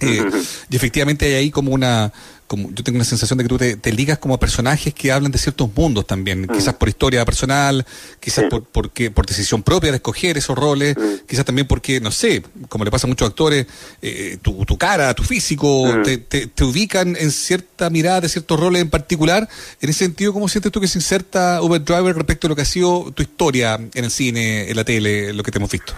Eh, 0.00 0.24
y 0.68 0.76
efectivamente 0.76 1.26
hay 1.26 1.34
ahí 1.34 1.50
como 1.50 1.72
una 1.72 2.12
como, 2.52 2.68
yo 2.70 2.84
tengo 2.84 2.96
una 2.96 3.04
sensación 3.06 3.38
de 3.38 3.44
que 3.44 3.48
tú 3.48 3.56
te, 3.56 3.92
ligas 3.92 4.18
como 4.18 4.34
a 4.34 4.38
personajes 4.38 4.92
que 4.92 5.10
hablan 5.10 5.32
de 5.32 5.38
ciertos 5.38 5.74
mundos 5.74 6.06
también, 6.06 6.42
mm. 6.42 6.48
quizás 6.48 6.74
por 6.74 6.86
historia 6.86 7.24
personal, 7.24 7.86
quizás 8.20 8.44
por, 8.50 8.62
porque, 8.64 9.10
por 9.10 9.24
decisión 9.24 9.62
propia 9.62 9.90
de 9.90 9.96
escoger 9.96 10.36
esos 10.36 10.54
roles, 10.54 10.94
mm. 10.94 11.26
quizás 11.26 11.46
también 11.46 11.66
porque, 11.66 11.98
no 11.98 12.10
sé, 12.10 12.42
como 12.68 12.84
le 12.84 12.90
pasa 12.90 13.06
a 13.06 13.08
muchos 13.08 13.26
actores, 13.26 13.66
eh, 14.02 14.36
tu, 14.42 14.66
tu, 14.66 14.76
cara, 14.76 15.14
tu 15.14 15.22
físico, 15.22 15.86
mm. 15.86 16.02
te, 16.02 16.18
te, 16.18 16.64
ubican 16.64 17.16
en 17.18 17.30
cierta 17.30 17.88
mirada 17.88 18.20
de 18.20 18.28
ciertos 18.28 18.60
roles 18.60 18.82
en 18.82 18.90
particular. 18.90 19.48
En 19.80 19.88
ese 19.88 20.00
sentido, 20.00 20.34
¿cómo 20.34 20.46
sientes 20.46 20.70
tú 20.70 20.78
que 20.78 20.88
se 20.88 20.98
inserta 20.98 21.62
Uber 21.62 21.82
Driver 21.82 22.14
respecto 22.14 22.48
a 22.48 22.50
lo 22.50 22.54
que 22.54 22.62
ha 22.62 22.66
sido 22.66 23.12
tu 23.12 23.22
historia 23.22 23.76
en 23.76 24.04
el 24.04 24.10
cine, 24.10 24.68
en 24.68 24.76
la 24.76 24.84
tele, 24.84 25.32
lo 25.32 25.42
que 25.42 25.50
te 25.50 25.56
hemos 25.56 25.70
visto? 25.70 25.94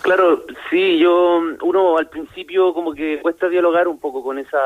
Claro, 0.00 0.44
sí, 0.70 0.98
yo, 0.98 1.42
uno 1.62 1.98
al 1.98 2.08
principio 2.08 2.72
como 2.72 2.94
que 2.94 3.20
cuesta 3.20 3.50
dialogar 3.50 3.88
un 3.88 3.98
poco 3.98 4.22
con 4.22 4.38
esa, 4.38 4.58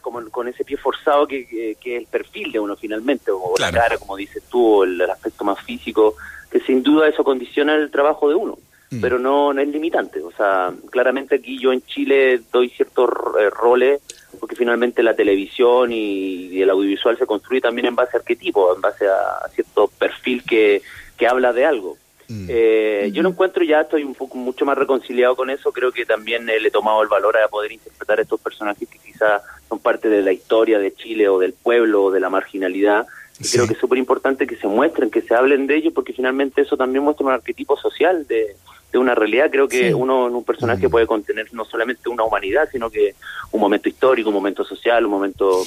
como 0.00 0.28
con 0.30 0.48
ese 0.48 0.64
pie 0.64 0.76
forzado 0.76 1.26
que, 1.26 1.76
que, 1.80 1.96
es 1.96 2.02
el 2.02 2.06
perfil 2.06 2.52
de 2.52 2.60
uno 2.60 2.76
finalmente, 2.76 3.30
o 3.30 3.54
la 3.58 3.70
cara, 3.72 3.98
como 3.98 4.16
dices 4.16 4.42
tú, 4.50 4.82
el, 4.82 5.00
aspecto 5.02 5.44
más 5.44 5.60
físico, 5.60 6.16
que 6.50 6.60
sin 6.60 6.82
duda 6.82 7.08
eso 7.08 7.24
condiciona 7.24 7.74
el 7.74 7.90
trabajo 7.90 8.28
de 8.28 8.34
uno, 8.34 8.58
mm. 8.90 9.00
pero 9.00 9.18
no, 9.18 9.52
no 9.52 9.60
es 9.60 9.68
limitante. 9.68 10.22
O 10.22 10.32
sea, 10.32 10.72
claramente 10.90 11.36
aquí 11.36 11.58
yo 11.58 11.72
en 11.72 11.82
Chile 11.82 12.40
doy 12.52 12.68
ciertos 12.70 13.08
eh, 13.40 13.50
roles, 13.50 14.00
porque 14.38 14.56
finalmente 14.56 15.02
la 15.02 15.14
televisión 15.14 15.92
y, 15.92 16.60
el 16.60 16.70
audiovisual 16.70 17.18
se 17.18 17.26
construye 17.26 17.60
también 17.60 17.86
en 17.86 17.96
base 17.96 18.16
a 18.16 18.20
arquetipos, 18.20 18.76
en 18.76 18.82
base 18.82 19.06
a, 19.06 19.44
a 19.44 19.48
cierto 19.48 19.88
perfil 19.88 20.42
que, 20.44 20.82
que 21.16 21.26
habla 21.26 21.52
de 21.52 21.66
algo. 21.66 21.96
Mm. 22.30 22.46
Eh, 22.48 23.10
yo 23.12 23.24
lo 23.24 23.30
encuentro 23.30 23.64
ya, 23.64 23.80
estoy 23.80 24.04
un 24.04 24.14
poco 24.14 24.38
mucho 24.38 24.64
más 24.64 24.78
reconciliado 24.78 25.34
con 25.34 25.50
eso, 25.50 25.72
creo 25.72 25.90
que 25.90 26.06
también 26.06 26.46
le 26.46 26.56
he 26.56 26.70
tomado 26.70 27.02
el 27.02 27.08
valor 27.08 27.36
a 27.36 27.48
poder 27.48 27.72
interpretar 27.72 28.20
estos 28.20 28.40
personajes 28.40 28.88
que 28.88 28.98
quizás 29.00 29.42
son 29.68 29.80
parte 29.80 30.08
de 30.08 30.22
la 30.22 30.30
historia 30.30 30.78
de 30.78 30.94
Chile 30.94 31.28
o 31.28 31.40
del 31.40 31.54
pueblo 31.54 32.04
o 32.04 32.10
de 32.12 32.20
la 32.20 32.30
marginalidad. 32.30 33.04
Y 33.40 33.48
creo 33.48 33.66
que 33.66 33.72
es 33.72 33.80
súper 33.80 33.98
importante 33.98 34.46
que 34.46 34.56
se 34.56 34.68
muestren, 34.68 35.10
que 35.10 35.22
se 35.22 35.34
hablen 35.34 35.66
de 35.66 35.74
ellos, 35.74 35.92
porque 35.92 36.12
finalmente 36.12 36.60
eso 36.60 36.76
también 36.76 37.02
muestra 37.02 37.26
un 37.26 37.32
arquetipo 37.32 37.76
social 37.76 38.26
de, 38.28 38.54
una 38.92 39.14
realidad. 39.14 39.50
Creo 39.50 39.66
que 39.66 39.94
uno 39.94 40.28
en 40.28 40.34
un 40.34 40.44
personaje 40.44 40.86
mm. 40.86 40.90
puede 40.90 41.06
contener 41.06 41.46
no 41.52 41.64
solamente 41.64 42.08
una 42.08 42.22
humanidad, 42.22 42.68
sino 42.70 42.90
que 42.90 43.14
un 43.50 43.60
momento 43.60 43.88
histórico, 43.88 44.28
un 44.28 44.34
momento 44.34 44.62
social, 44.62 45.04
un 45.04 45.10
momento 45.10 45.64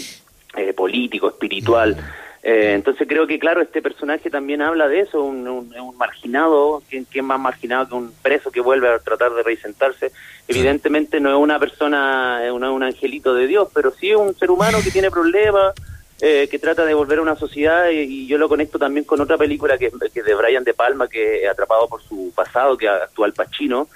eh, 0.56 0.72
político, 0.74 1.28
espiritual. 1.28 1.98
Eh, 2.46 2.74
entonces 2.74 3.08
creo 3.08 3.26
que, 3.26 3.40
claro, 3.40 3.62
este 3.62 3.82
personaje 3.82 4.30
también 4.30 4.62
habla 4.62 4.90
de 4.90 5.00
eso, 5.00 5.24
un, 5.24 5.48
un, 5.48 5.98
marginado, 5.98 6.84
¿quién, 6.90 7.06
¿quién, 7.06 7.24
más 7.24 7.40
marginado 7.40 7.88
que 7.88 7.96
un 7.96 8.14
preso 8.22 8.52
que 8.52 8.60
vuelve 8.60 8.90
a 8.90 9.00
tratar 9.00 9.34
de 9.34 9.44
reisentarse? 9.44 10.12
Evidentemente 10.50 11.22
no 11.22 11.30
es 11.30 11.38
una 11.38 11.58
persona, 11.58 12.42
no 12.50 12.66
es 12.66 12.76
un 12.76 12.84
angelito 12.84 13.34
de 13.34 13.48
Dios, 13.48 13.70
pero 13.74 13.92
sí 13.92 14.12
es 14.12 14.18
un 14.18 14.36
ser 14.36 14.52
humano 14.52 14.80
que 14.84 14.92
tiene 14.92 15.10
problemas, 15.10 15.74
eh, 16.20 16.50
que 16.52 16.60
trata 16.60 16.84
de 16.84 16.94
volver 16.94 17.20
a 17.20 17.22
una 17.22 17.38
sociedad 17.38 17.90
y, 17.90 18.28
yo 18.28 18.38
lo 18.38 18.50
conecto 18.50 18.78
también 18.78 19.06
con 19.06 19.22
otra 19.22 19.38
película 19.38 19.78
que, 19.78 19.90
que 20.14 20.22
de 20.22 20.36
Brian 20.36 20.66
De 20.66 20.74
Palma, 20.74 21.08
que 21.08 21.48
atrapado 21.48 21.88
por 21.88 22.04
su 22.04 22.34
pasado, 22.36 22.78
que 22.78 22.90
actúa 22.90 23.26
al 23.26 23.34
Pacino, 23.34 23.88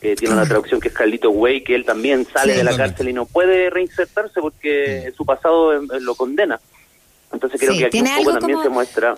que 0.00 0.16
tiene 0.16 0.34
una 0.34 0.46
traducción 0.46 0.80
que 0.80 0.88
es 0.88 0.94
Carlito 0.94 1.30
Way, 1.30 1.62
que 1.62 1.76
él 1.76 1.84
también 1.84 2.26
sale 2.26 2.54
de 2.54 2.64
la 2.64 2.76
cárcel 2.76 3.10
y 3.10 3.12
no 3.12 3.26
puede 3.26 3.70
reinsertarse 3.70 4.40
porque 4.40 5.12
su 5.16 5.24
pasado 5.24 5.72
lo 6.00 6.14
condena. 6.16 6.60
Entonces 7.32 7.60
creo 7.60 7.76
que 7.76 7.86
aquí 7.86 8.00
un 8.00 8.24
poco 8.24 8.38
también 8.38 8.62
se 8.62 8.68
muestra 8.68 9.14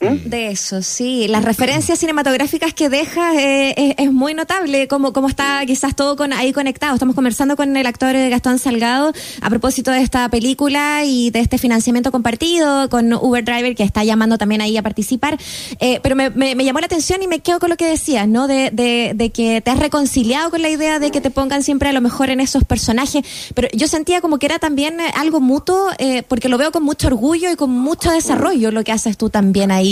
De 0.00 0.48
eso, 0.48 0.80
sí. 0.80 1.28
Las 1.28 1.44
referencias 1.44 1.98
cinematográficas 1.98 2.72
que 2.72 2.88
deja 2.88 3.34
eh, 3.34 3.94
es, 3.98 4.10
muy 4.10 4.32
notable, 4.32 4.88
como, 4.88 5.12
como 5.12 5.28
está 5.28 5.62
quizás 5.66 5.94
todo 5.94 6.16
con, 6.16 6.32
ahí 6.32 6.54
conectado. 6.54 6.94
Estamos 6.94 7.14
conversando 7.14 7.54
con 7.54 7.76
el 7.76 7.86
actor 7.86 8.14
Gastón 8.30 8.58
Salgado 8.58 9.12
a 9.42 9.50
propósito 9.50 9.90
de 9.90 10.00
esta 10.00 10.26
película 10.30 11.04
y 11.04 11.28
de 11.28 11.40
este 11.40 11.58
financiamiento 11.58 12.10
compartido 12.12 12.88
con 12.88 13.12
Uber 13.12 13.44
Driver, 13.44 13.74
que 13.74 13.82
está 13.82 14.02
llamando 14.02 14.38
también 14.38 14.62
ahí 14.62 14.78
a 14.78 14.82
participar. 14.82 15.38
Eh, 15.80 16.00
pero 16.02 16.16
me, 16.16 16.30
me, 16.30 16.64
llamó 16.64 16.80
la 16.80 16.86
atención 16.86 17.22
y 17.22 17.26
me 17.26 17.40
quedo 17.40 17.58
con 17.58 17.68
lo 17.68 17.76
que 17.76 17.86
decías, 17.86 18.26
¿no? 18.26 18.48
De, 18.48 18.70
de, 18.70 19.12
de, 19.14 19.30
que 19.30 19.60
te 19.60 19.70
has 19.70 19.78
reconciliado 19.78 20.50
con 20.50 20.62
la 20.62 20.70
idea 20.70 20.98
de 20.98 21.10
que 21.10 21.20
te 21.20 21.30
pongan 21.30 21.62
siempre 21.62 21.90
a 21.90 21.92
lo 21.92 22.00
mejor 22.00 22.30
en 22.30 22.40
esos 22.40 22.64
personajes. 22.64 23.22
Pero 23.54 23.68
yo 23.74 23.86
sentía 23.86 24.22
como 24.22 24.38
que 24.38 24.46
era 24.46 24.58
también 24.58 24.96
algo 25.14 25.40
mutuo, 25.40 25.90
eh, 25.98 26.22
porque 26.26 26.48
lo 26.48 26.56
veo 26.56 26.72
con 26.72 26.84
mucho 26.84 27.08
orgullo 27.08 27.50
y 27.50 27.56
con 27.56 27.68
mucho 27.68 28.10
desarrollo 28.10 28.70
lo 28.70 28.82
que 28.82 28.92
haces 28.92 29.18
tú 29.18 29.28
también 29.28 29.70
ahí 29.70 29.89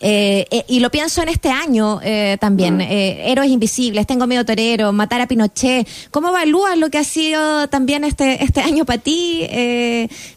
eh, 0.00 0.46
eh, 0.50 0.64
y, 0.68 0.80
lo 0.80 0.90
pienso 0.90 1.22
en 1.22 1.28
este 1.28 1.50
año 1.50 2.00
eh, 2.02 2.36
también. 2.40 2.80
Héroes 2.80 3.50
Invisibles, 3.50 4.06
Tengo 4.06 4.26
Miedo 4.26 4.44
Torero, 4.44 4.92
Matar 4.92 5.20
a 5.20 5.26
Pinochet. 5.26 5.86
¿Cómo 6.10 6.28
evalúas 6.28 6.76
lo 6.78 6.90
que 6.90 6.98
ha 6.98 7.04
sido 7.04 7.68
también 7.68 8.04
este, 8.04 8.42
este 8.42 8.60
año 8.60 8.84
para 8.84 9.00
ti? 9.00 9.46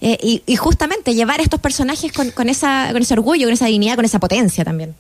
Y, 0.02 0.56
justamente 0.56 1.16
llevar 1.16 1.42
estos 1.42 1.60
personajes 1.60 2.12
con, 2.14 2.30
con, 2.32 2.48
esa, 2.48 2.90
con 2.92 3.02
ese 3.02 3.14
orgullo, 3.14 3.46
con 3.46 3.54
esa 3.54 3.66
dignidad, 3.66 3.96
con 3.96 4.06
esa 4.06 4.20
potencia 4.20 4.64
también. 4.64 4.94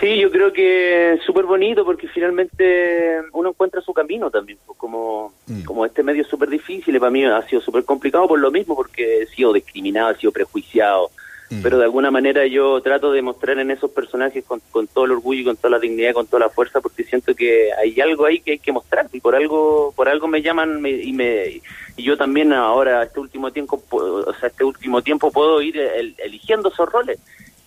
Sí, 0.00 0.18
yo 0.18 0.30
creo 0.30 0.52
que 0.52 1.14
es 1.14 1.22
súper 1.22 1.46
bonito 1.46 1.84
porque 1.84 2.06
finalmente 2.08 3.22
uno 3.32 3.50
encuentra 3.50 3.80
su 3.80 3.94
camino 3.94 4.30
también, 4.30 4.58
pues, 4.66 4.78
como, 4.78 5.32
mm. 5.46 5.62
como 5.62 5.86
este 5.86 6.02
medio 6.02 6.22
es 6.22 6.28
súper 6.28 6.50
difícil 6.50 6.94
y 6.94 6.98
para 6.98 7.10
mí 7.10 7.24
ha 7.24 7.40
sido 7.48 7.62
súper 7.62 7.84
complicado 7.84 8.28
por 8.28 8.38
lo 8.38 8.50
mismo, 8.50 8.76
porque 8.76 9.22
he 9.22 9.26
sido 9.26 9.54
discriminado, 9.54 10.10
he 10.10 10.16
sido 10.16 10.32
prejuiciado, 10.32 11.10
Mm. 11.48 11.62
pero 11.62 11.78
de 11.78 11.84
alguna 11.84 12.10
manera 12.10 12.44
yo 12.46 12.80
trato 12.80 13.12
de 13.12 13.22
mostrar 13.22 13.58
en 13.58 13.70
esos 13.70 13.90
personajes 13.92 14.44
con, 14.44 14.60
todo 14.88 15.04
el 15.04 15.12
orgullo 15.12 15.42
y 15.42 15.44
con 15.44 15.56
toda 15.56 15.70
la 15.70 15.78
dignidad, 15.78 16.12
con 16.12 16.26
toda 16.26 16.46
la 16.46 16.50
fuerza, 16.50 16.80
porque 16.80 17.04
siento 17.04 17.34
que 17.36 17.70
hay 17.72 18.00
algo 18.00 18.26
ahí 18.26 18.40
que 18.40 18.52
hay 18.52 18.58
que 18.58 18.72
mostrar 18.72 19.08
y 19.12 19.20
por 19.20 19.36
algo 19.36 19.92
por 19.94 20.08
algo 20.08 20.26
me 20.26 20.42
llaman 20.42 20.84
y 20.84 21.12
me 21.12 21.62
y 21.96 22.02
yo 22.02 22.16
también 22.16 22.52
ahora 22.52 23.04
este 23.04 23.20
último 23.20 23.52
tiempo 23.52 23.80
o 23.90 24.34
sea 24.34 24.48
este 24.48 24.64
último 24.64 25.02
tiempo 25.02 25.30
puedo 25.30 25.62
ir 25.62 25.78
eligiendo 26.18 26.70
esos 26.70 26.90
roles. 26.90 27.18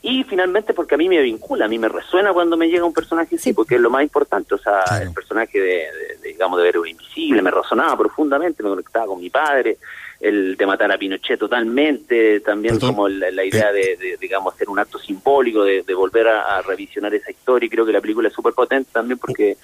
Y 0.01 0.23
finalmente 0.23 0.73
porque 0.73 0.95
a 0.95 0.97
mí 0.97 1.09
me 1.09 1.21
vincula, 1.21 1.65
a 1.65 1.67
mí 1.67 1.77
me 1.77 1.89
resuena 1.89 2.31
cuando 2.31 2.55
me 2.55 2.69
llega 2.69 2.85
un 2.85 2.93
personaje 2.93 3.35
así, 3.35 3.51
porque 3.51 3.75
es 3.75 3.81
lo 3.81 3.89
más 3.89 4.01
importante, 4.01 4.55
o 4.55 4.57
sea, 4.57 4.81
el 5.01 5.11
personaje 5.11 5.59
de, 5.59 5.83
digamos, 6.23 6.61
de 6.61 6.69
Héroe 6.69 6.89
Invisible 6.89 7.41
me 7.41 7.51
resonaba 7.51 7.97
profundamente, 7.97 8.63
me 8.63 8.69
conectaba 8.69 9.07
con 9.07 9.19
mi 9.19 9.29
padre, 9.29 9.77
el 10.19 10.57
de 10.57 10.65
matar 10.65 10.91
a 10.91 10.97
Pinochet 10.97 11.39
totalmente, 11.39 12.41
también 12.41 12.77
como 12.77 13.07
la, 13.07 13.43
idea 13.43 13.71
eh. 13.71 13.97
de, 13.97 14.17
digamos, 14.19 14.53
hacer 14.53 14.69
un 14.69 14.77
acto 14.77 14.99
simbólico, 14.99 15.63
de, 15.63 15.81
volver 15.93 16.27
a, 16.27 16.61
revisionar 16.61 17.13
esa 17.13 17.31
historia, 17.31 17.67
y 17.67 17.69
creo 17.69 17.85
que 17.85 17.93
la 17.93 18.01
película 18.01 18.27
es 18.27 18.33
súper 18.33 18.53
potente 18.53 18.89
también 18.91 19.17
porque, 19.17 19.55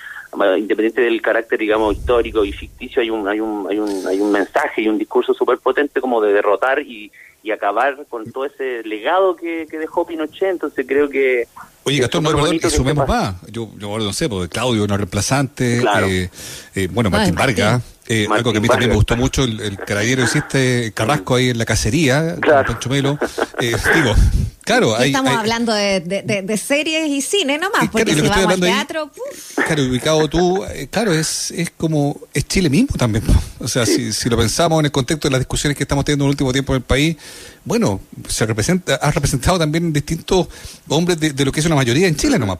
independiente 0.57 1.01
del 1.01 1.21
carácter, 1.21 1.59
digamos, 1.59 1.97
histórico 1.97 2.45
y 2.45 2.53
ficticio, 2.53 3.01
hay 3.01 3.09
un, 3.09 3.27
hay 3.27 3.39
un, 3.41 3.67
hay 3.69 3.79
un, 3.79 4.07
hay 4.07 4.19
un 4.21 4.31
mensaje 4.31 4.81
y 4.81 4.87
un 4.87 4.97
discurso 4.97 5.33
súper 5.33 5.57
potente 5.57 5.99
como 5.99 6.21
de 6.21 6.31
derrotar 6.31 6.79
y, 6.79 7.11
y 7.43 7.51
acabar 7.51 8.05
con 8.07 8.31
todo 8.31 8.45
ese 8.45 8.81
legado 8.83 9.35
que, 9.35 9.67
que 9.69 9.77
dejó 9.77 10.07
Pinochet, 10.07 10.51
entonces 10.51 10.85
creo 10.87 11.09
que 11.09 11.47
Oye, 11.87 11.99
Gastón, 11.99 12.23
no, 12.23 12.31
perdón, 12.31 12.59
sumemos 12.71 13.07
más. 13.07 13.35
Yo, 13.51 13.69
yo 13.77 13.99
no 13.99 14.11
sé, 14.11 14.27
porque 14.27 14.49
Claudio, 14.49 14.87
no 14.87 14.97
reemplazante, 14.97 15.83
eh, 15.83 16.29
eh, 16.73 16.87
bueno, 16.91 17.11
Martín 17.11 17.35
Vargas, 17.35 17.83
eh, 18.07 18.27
algo 18.29 18.51
que 18.51 18.59
a 18.59 18.61
mí 18.61 18.67
también 18.67 18.89
me 18.91 18.95
gustó 18.95 19.17
mucho, 19.17 19.43
el, 19.43 19.59
el 19.59 19.77
carabinero 19.77 20.23
hiciste 20.23 20.91
Carrasco 20.93 21.35
ahí 21.35 21.49
en 21.49 21.57
la 21.57 21.65
cacería, 21.65 22.35
claro. 22.39 22.65
con 22.65 22.75
Pancho 22.75 22.89
Melo. 22.89 23.17
Eh, 23.59 23.75
digo, 23.95 24.13
claro. 24.63 24.95
Hay, 24.95 25.09
estamos 25.09 25.33
hablando 25.33 25.73
de, 25.73 26.01
de, 26.01 26.41
de, 26.43 26.57
series 26.57 27.09
y 27.09 27.21
cine 27.21 27.57
nomás, 27.57 27.89
porque 27.91 28.13
si 28.13 28.21
vamos 28.21 28.53
al 28.53 28.59
teatro... 28.59 29.11
claro, 29.55 29.83
ubicado 29.85 30.27
tú, 30.27 30.63
eh, 30.65 30.87
claro, 30.91 31.13
es, 31.13 31.49
es 31.49 31.71
como, 31.75 32.19
es 32.31 32.47
Chile 32.47 32.69
mismo 32.69 32.95
también. 32.95 33.23
O 33.59 33.67
sea, 33.67 33.87
si, 33.87 34.13
si 34.13 34.29
lo 34.29 34.37
pensamos 34.37 34.79
en 34.79 34.85
el 34.85 34.91
contexto 34.91 35.27
de 35.27 35.31
las 35.31 35.39
discusiones 35.39 35.75
que 35.75 35.83
estamos 35.83 36.05
teniendo 36.05 36.25
en 36.25 36.27
el 36.27 36.33
último 36.33 36.53
tiempo 36.53 36.73
en 36.73 36.77
el 36.77 36.83
país, 36.83 37.17
bueno, 37.63 38.01
se 38.27 38.45
representa, 38.45 38.95
has 38.95 39.15
representado 39.15 39.57
también 39.57 39.91
distintos 39.91 40.47
hombres 40.89 41.19
de, 41.19 41.33
de 41.33 41.45
lo 41.45 41.51
que 41.51 41.59
es 41.59 41.65
una 41.65 41.75
mayoría 41.75 42.07
en 42.07 42.15
Chile 42.15 42.37
nomás. 42.37 42.59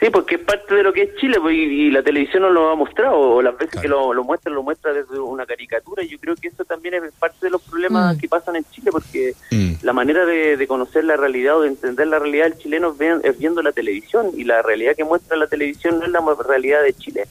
Sí, 0.00 0.10
porque 0.10 0.34
es 0.34 0.40
parte 0.40 0.74
de 0.74 0.82
lo 0.82 0.92
que 0.92 1.02
es 1.02 1.16
Chile 1.16 1.38
pues, 1.40 1.54
y, 1.56 1.90
la 1.90 2.02
televisión 2.02 2.42
no 2.42 2.50
lo 2.50 2.70
ha 2.70 2.74
mostrado, 2.74 3.16
o 3.16 3.42
las 3.42 3.56
veces 3.56 3.80
que 3.80 3.88
lo, 3.88 4.12
lo 4.12 4.24
muestra, 4.24 4.52
lo 4.52 4.62
muestra 4.62 4.92
desde 4.92 5.18
una 5.18 5.46
caricatura. 5.46 6.02
Y 6.02 6.08
yo 6.08 6.18
creo 6.18 6.34
que 6.34 6.48
eso 6.48 6.64
también 6.64 6.94
es 6.94 7.12
parte 7.12 7.46
de 7.46 7.50
los 7.50 7.62
problemas 7.62 8.16
mm. 8.16 8.20
que 8.20 8.28
pasan 8.28 8.56
en 8.56 8.64
Chile, 8.72 8.90
porque 8.90 9.34
mm. 9.52 9.74
la 9.82 9.92
manera 9.92 10.26
de, 10.26 10.66
conocer 10.66 11.04
la 11.04 11.16
realidad 11.16 11.58
o 11.58 11.62
de 11.62 11.68
entender 11.68 12.08
la 12.08 12.18
realidad 12.18 12.46
del 12.46 12.58
chileno 12.58 12.94
es, 13.22 13.38
viendo 13.38 13.62
la 13.62 13.72
televisión, 13.72 14.30
y 14.36 14.44
la 14.44 14.62
realidad 14.62 14.96
que 14.96 15.04
muestra 15.04 15.36
la 15.36 15.46
televisión 15.46 16.00
no 16.00 16.06
es 16.06 16.10
la 16.10 16.20
realidad 16.46 16.82
de 16.82 16.92
Chile. 16.94 17.26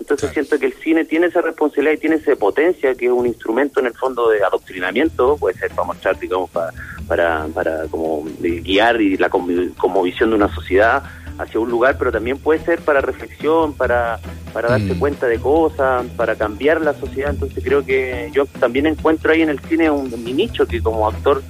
Entonces 0.00 0.30
siento 0.30 0.58
que 0.58 0.66
el 0.66 0.74
cine 0.74 1.04
tiene 1.04 1.26
esa 1.26 1.42
responsabilidad 1.42 1.94
y 1.94 1.98
tiene 1.98 2.16
esa 2.16 2.36
potencia, 2.36 2.94
que 2.94 3.06
es 3.06 3.12
un 3.12 3.26
instrumento 3.26 3.80
en 3.80 3.86
el 3.86 3.94
fondo 3.94 4.30
de 4.30 4.42
adoctrinamiento, 4.42 5.36
puede 5.36 5.58
ser 5.58 5.70
para 5.70 5.88
mostrar, 5.88 6.18
digamos, 6.18 6.48
para, 6.50 6.72
para, 7.08 7.46
para 7.52 7.86
como 7.88 8.24
guiar 8.40 9.00
y 9.00 9.16
la 9.16 9.28
como 9.28 10.02
visión 10.02 10.30
de 10.30 10.36
una 10.36 10.54
sociedad 10.54 11.02
hacia 11.38 11.60
un 11.60 11.70
lugar, 11.70 11.96
pero 11.98 12.12
también 12.12 12.38
puede 12.38 12.60
ser 12.60 12.80
para 12.80 13.00
reflexión, 13.00 13.72
para, 13.74 14.18
para 14.52 14.68
darse 14.68 14.94
mm. 14.94 14.98
cuenta 14.98 15.26
de 15.26 15.38
cosas, 15.38 16.06
para 16.16 16.36
cambiar 16.36 16.80
la 16.80 16.94
sociedad. 16.94 17.30
Entonces 17.30 17.62
creo 17.62 17.84
que 17.84 18.30
yo 18.32 18.46
también 18.46 18.86
encuentro 18.86 19.32
ahí 19.32 19.42
en 19.42 19.50
el 19.50 19.60
cine 19.60 19.90
un, 19.90 20.10
mi 20.24 20.32
nicho 20.32 20.66
que 20.66 20.82
como 20.82 21.08
actor 21.08 21.42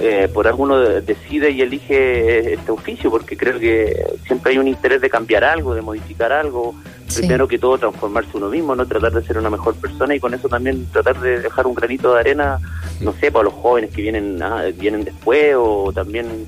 eh, 0.00 0.28
por 0.32 0.46
alguno 0.46 0.78
decide 0.78 1.50
y 1.50 1.60
elige 1.60 2.54
este 2.54 2.70
oficio, 2.70 3.10
porque 3.10 3.36
creo 3.36 3.58
que 3.58 4.00
siempre 4.26 4.52
hay 4.52 4.58
un 4.58 4.68
interés 4.68 5.00
de 5.00 5.10
cambiar 5.10 5.42
algo, 5.42 5.74
de 5.74 5.82
modificar 5.82 6.32
algo, 6.32 6.76
primero 7.16 7.48
que 7.48 7.58
todo 7.58 7.78
transformarse 7.78 8.30
uno 8.34 8.48
mismo, 8.48 8.76
no 8.76 8.86
tratar 8.86 9.12
de 9.12 9.24
ser 9.24 9.38
una 9.38 9.50
mejor 9.50 9.74
persona 9.74 10.14
y 10.14 10.20
con 10.20 10.34
eso 10.34 10.48
también 10.48 10.86
tratar 10.92 11.20
de 11.20 11.40
dejar 11.40 11.66
un 11.66 11.74
granito 11.74 12.14
de 12.14 12.20
arena, 12.20 12.60
no 13.00 13.12
sé, 13.14 13.32
para 13.32 13.44
los 13.44 13.54
jóvenes 13.54 13.90
que 13.92 14.02
vienen 14.02 14.40
ah, 14.40 14.66
vienen 14.76 15.02
después 15.02 15.56
o 15.56 15.90
también 15.92 16.46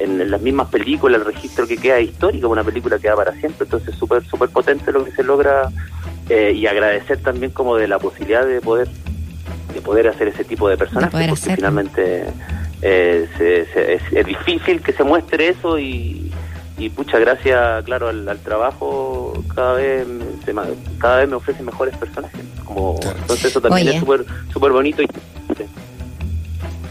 en, 0.00 0.30
las 0.30 0.40
mismas 0.40 0.68
películas 0.68 1.20
el 1.20 1.26
registro 1.26 1.66
que 1.66 1.76
queda 1.76 2.00
histórico, 2.00 2.48
una 2.48 2.64
película 2.64 2.96
que 2.96 3.02
queda 3.02 3.16
para 3.16 3.32
siempre, 3.32 3.64
entonces 3.64 3.94
súper 3.94 4.24
súper 4.24 4.48
potente 4.50 4.92
lo 4.92 5.04
que 5.04 5.12
se 5.12 5.22
logra 5.22 5.70
eh, 6.28 6.52
y 6.54 6.66
agradecer 6.66 7.18
también 7.18 7.52
como 7.52 7.76
de 7.76 7.88
la 7.88 7.98
posibilidad 7.98 8.46
de 8.46 8.60
poder 8.60 8.88
de 9.74 9.80
poder 9.80 10.08
hacer 10.08 10.28
ese 10.28 10.44
tipo 10.44 10.68
de 10.68 10.76
personajes, 10.76 11.28
porque 11.28 11.54
finalmente 11.54 12.24
eh, 12.82 13.28
es, 14.12 14.26
difícil 14.26 14.82
que 14.82 14.92
se 14.92 15.04
muestre 15.04 15.48
eso 15.48 15.78
y, 15.78 16.32
y 16.78 16.90
muchas 16.90 17.20
gracias, 17.20 17.84
claro, 17.84 18.08
al, 18.08 18.38
trabajo 18.40 19.32
cada 19.54 19.74
vez 19.74 20.06
cada 20.98 21.18
vez 21.18 21.28
me 21.28 21.36
ofrecen 21.36 21.66
mejores 21.66 21.96
personajes. 21.96 22.40
Como, 22.64 22.98
Entonces 23.02 23.46
eso 23.46 23.60
también 23.60 23.88
es 23.88 24.00
súper 24.00 24.24
super 24.52 24.72
bonito. 24.72 25.02
Y, 25.02 25.08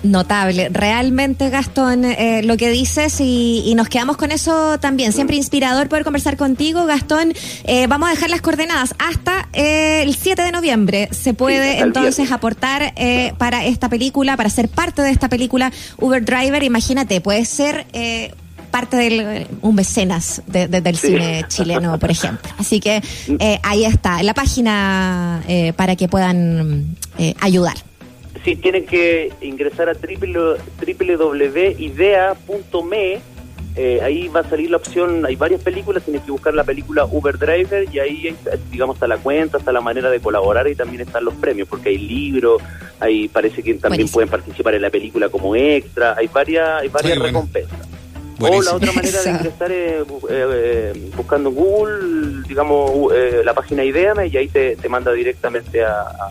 Notable, 0.03 0.69
realmente 0.69 1.49
Gastón, 1.49 2.05
eh, 2.05 2.41
lo 2.43 2.55
que 2.55 2.69
dices 2.69 3.19
y, 3.19 3.73
nos 3.75 3.89
quedamos 3.89 4.17
con 4.17 4.31
eso 4.31 4.79
también. 4.79 5.11
Siempre 5.13 5.35
mm. 5.35 5.39
inspirador 5.39 5.89
poder 5.89 6.03
conversar 6.03 6.37
contigo, 6.37 6.85
Gastón. 6.85 7.33
Eh, 7.65 7.87
vamos 7.87 8.07
a 8.09 8.11
dejar 8.11 8.29
las 8.29 8.41
coordenadas 8.41 8.95
hasta 8.97 9.49
eh, 9.53 10.01
el 10.03 10.15
7 10.15 10.41
de 10.41 10.51
noviembre. 10.51 11.09
Se 11.11 11.33
puede 11.33 11.79
entonces 11.79 12.31
aportar 12.31 12.93
para 13.37 13.65
esta 13.65 13.89
película, 13.89 14.37
para 14.37 14.49
ser 14.49 14.69
parte 14.69 15.01
de 15.01 15.11
esta 15.11 15.29
película 15.29 15.71
Uber 15.97 16.23
Driver. 16.23 16.63
Imagínate, 16.63 17.21
puede 17.21 17.45
ser 17.45 17.85
parte 18.71 18.97
del 18.97 19.47
un 19.61 19.75
mecenas 19.75 20.41
del 20.47 20.97
cine 20.97 21.45
chileno, 21.47 21.97
por 21.99 22.11
ejemplo. 22.11 22.51
Así 22.57 22.79
que 22.79 23.01
ahí 23.63 23.85
está, 23.85 24.23
la 24.23 24.33
página 24.33 25.41
para 25.75 25.95
que 25.95 26.07
puedan 26.07 26.95
ayudar. 27.39 27.88
Sí, 28.43 28.55
tienen 28.55 28.85
que 28.85 29.31
ingresar 29.41 29.89
a 29.89 29.93
www.idea.me. 29.93 31.29
Eh, 33.75 34.01
ahí 34.01 34.27
va 34.27 34.39
a 34.41 34.49
salir 34.49 34.71
la 34.71 34.77
opción, 34.77 35.25
hay 35.25 35.35
varias 35.35 35.61
películas, 35.61 36.03
tienes 36.03 36.23
que 36.23 36.31
buscar 36.31 36.53
la 36.53 36.63
película 36.63 37.05
Uber 37.05 37.37
Driver 37.37 37.87
y 37.93 37.99
ahí, 37.99 38.35
digamos, 38.71 38.95
está 38.95 39.07
la 39.07 39.17
cuenta, 39.17 39.57
está 39.57 39.71
la 39.71 39.79
manera 39.79 40.09
de 40.09 40.19
colaborar 40.19 40.67
y 40.67 40.75
también 40.75 41.01
están 41.01 41.23
los 41.23 41.35
premios, 41.35 41.67
porque 41.67 41.89
hay 41.89 41.97
libros, 41.97 42.61
ahí 42.99 43.27
parece 43.29 43.63
que 43.63 43.75
también 43.75 44.09
pueden 44.09 44.29
participar 44.29 44.73
en 44.73 44.81
la 44.81 44.89
película 44.89 45.29
como 45.29 45.55
extra, 45.55 46.15
hay 46.17 46.27
varias, 46.27 46.81
hay 46.81 46.89
varias 46.89 47.19
recompensas. 47.19 47.87
O 48.41 48.61
la 48.61 48.75
otra 48.75 48.91
manera 48.91 49.21
de 49.21 49.29
ingresar 49.29 49.71
es 49.71 50.03
eh, 50.29 51.11
buscando 51.15 51.49
en 51.49 51.55
Google, 51.55 52.43
digamos, 52.47 53.13
eh, 53.13 53.41
la 53.43 53.53
página 53.53 53.83
Ideame 53.83 54.27
y 54.27 54.37
ahí 54.37 54.47
te, 54.47 54.77
te 54.77 54.89
manda 54.89 55.11
directamente 55.11 55.83
a, 55.83 56.29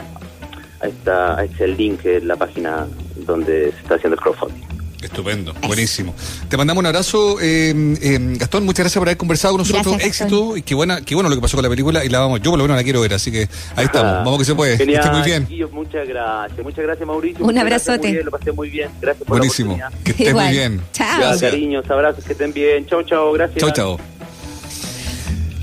está, 0.82 1.38
ahí 1.38 1.48
está 1.50 1.64
el 1.64 1.76
link 1.76 2.04
en 2.04 2.28
la 2.28 2.36
página 2.36 2.86
donde 3.26 3.72
se 3.72 3.78
está 3.78 3.96
haciendo 3.96 4.14
el 4.14 4.20
crowdfunding. 4.20 4.78
Estupendo, 5.02 5.54
buenísimo. 5.66 6.12
Te 6.48 6.56
mandamos 6.56 6.80
un 6.80 6.86
abrazo, 6.86 7.40
eh, 7.40 7.72
eh, 8.02 8.18
Gastón. 8.36 8.64
Muchas 8.64 8.84
gracias 8.84 8.98
por 8.98 9.08
haber 9.08 9.16
conversado 9.16 9.54
con 9.54 9.60
nosotros. 9.60 9.96
Éxito 10.02 10.56
y 10.56 10.62
qué 10.62 10.74
buena, 10.74 11.02
qué 11.02 11.14
bueno 11.14 11.28
lo 11.28 11.36
que 11.36 11.40
pasó 11.40 11.56
con 11.56 11.62
la 11.62 11.68
película 11.68 12.04
y 12.04 12.08
la 12.08 12.18
vamos. 12.18 12.40
Yo 12.40 12.50
por 12.50 12.58
lo 12.58 12.64
menos 12.64 12.76
la 12.76 12.82
quiero 12.82 13.00
ver, 13.00 13.14
así 13.14 13.30
que 13.30 13.48
ahí 13.76 13.84
estamos. 13.84 14.12
Ah, 14.12 14.22
vamos 14.24 14.40
que 14.40 14.44
se 14.44 14.54
puede. 14.56 14.76
Genial, 14.76 15.12
muy 15.12 15.22
bien. 15.22 15.46
muchas 15.70 16.08
gracias, 16.08 16.58
muchas 16.64 16.84
gracias 16.84 17.06
Mauricio. 17.06 17.44
Un 17.44 17.58
abrazote. 17.58 18.24
lo 18.24 18.30
pasé 18.32 18.50
muy 18.50 18.70
bien. 18.70 18.90
Gracias 19.00 19.24
por 19.24 19.38
buenísimo. 19.38 19.78
que 20.02 20.10
estés 20.10 20.34
muy 20.34 20.48
bien. 20.50 20.80
Chao. 20.92 21.38
cariños, 21.38 21.88
abrazos, 21.88 22.24
que 22.24 22.32
estén 22.32 22.52
bien. 22.52 22.84
Chao, 22.86 23.02
chao. 23.04 23.32
Gracias. 23.32 23.60
Chao, 23.60 23.70
chao. 23.70 24.17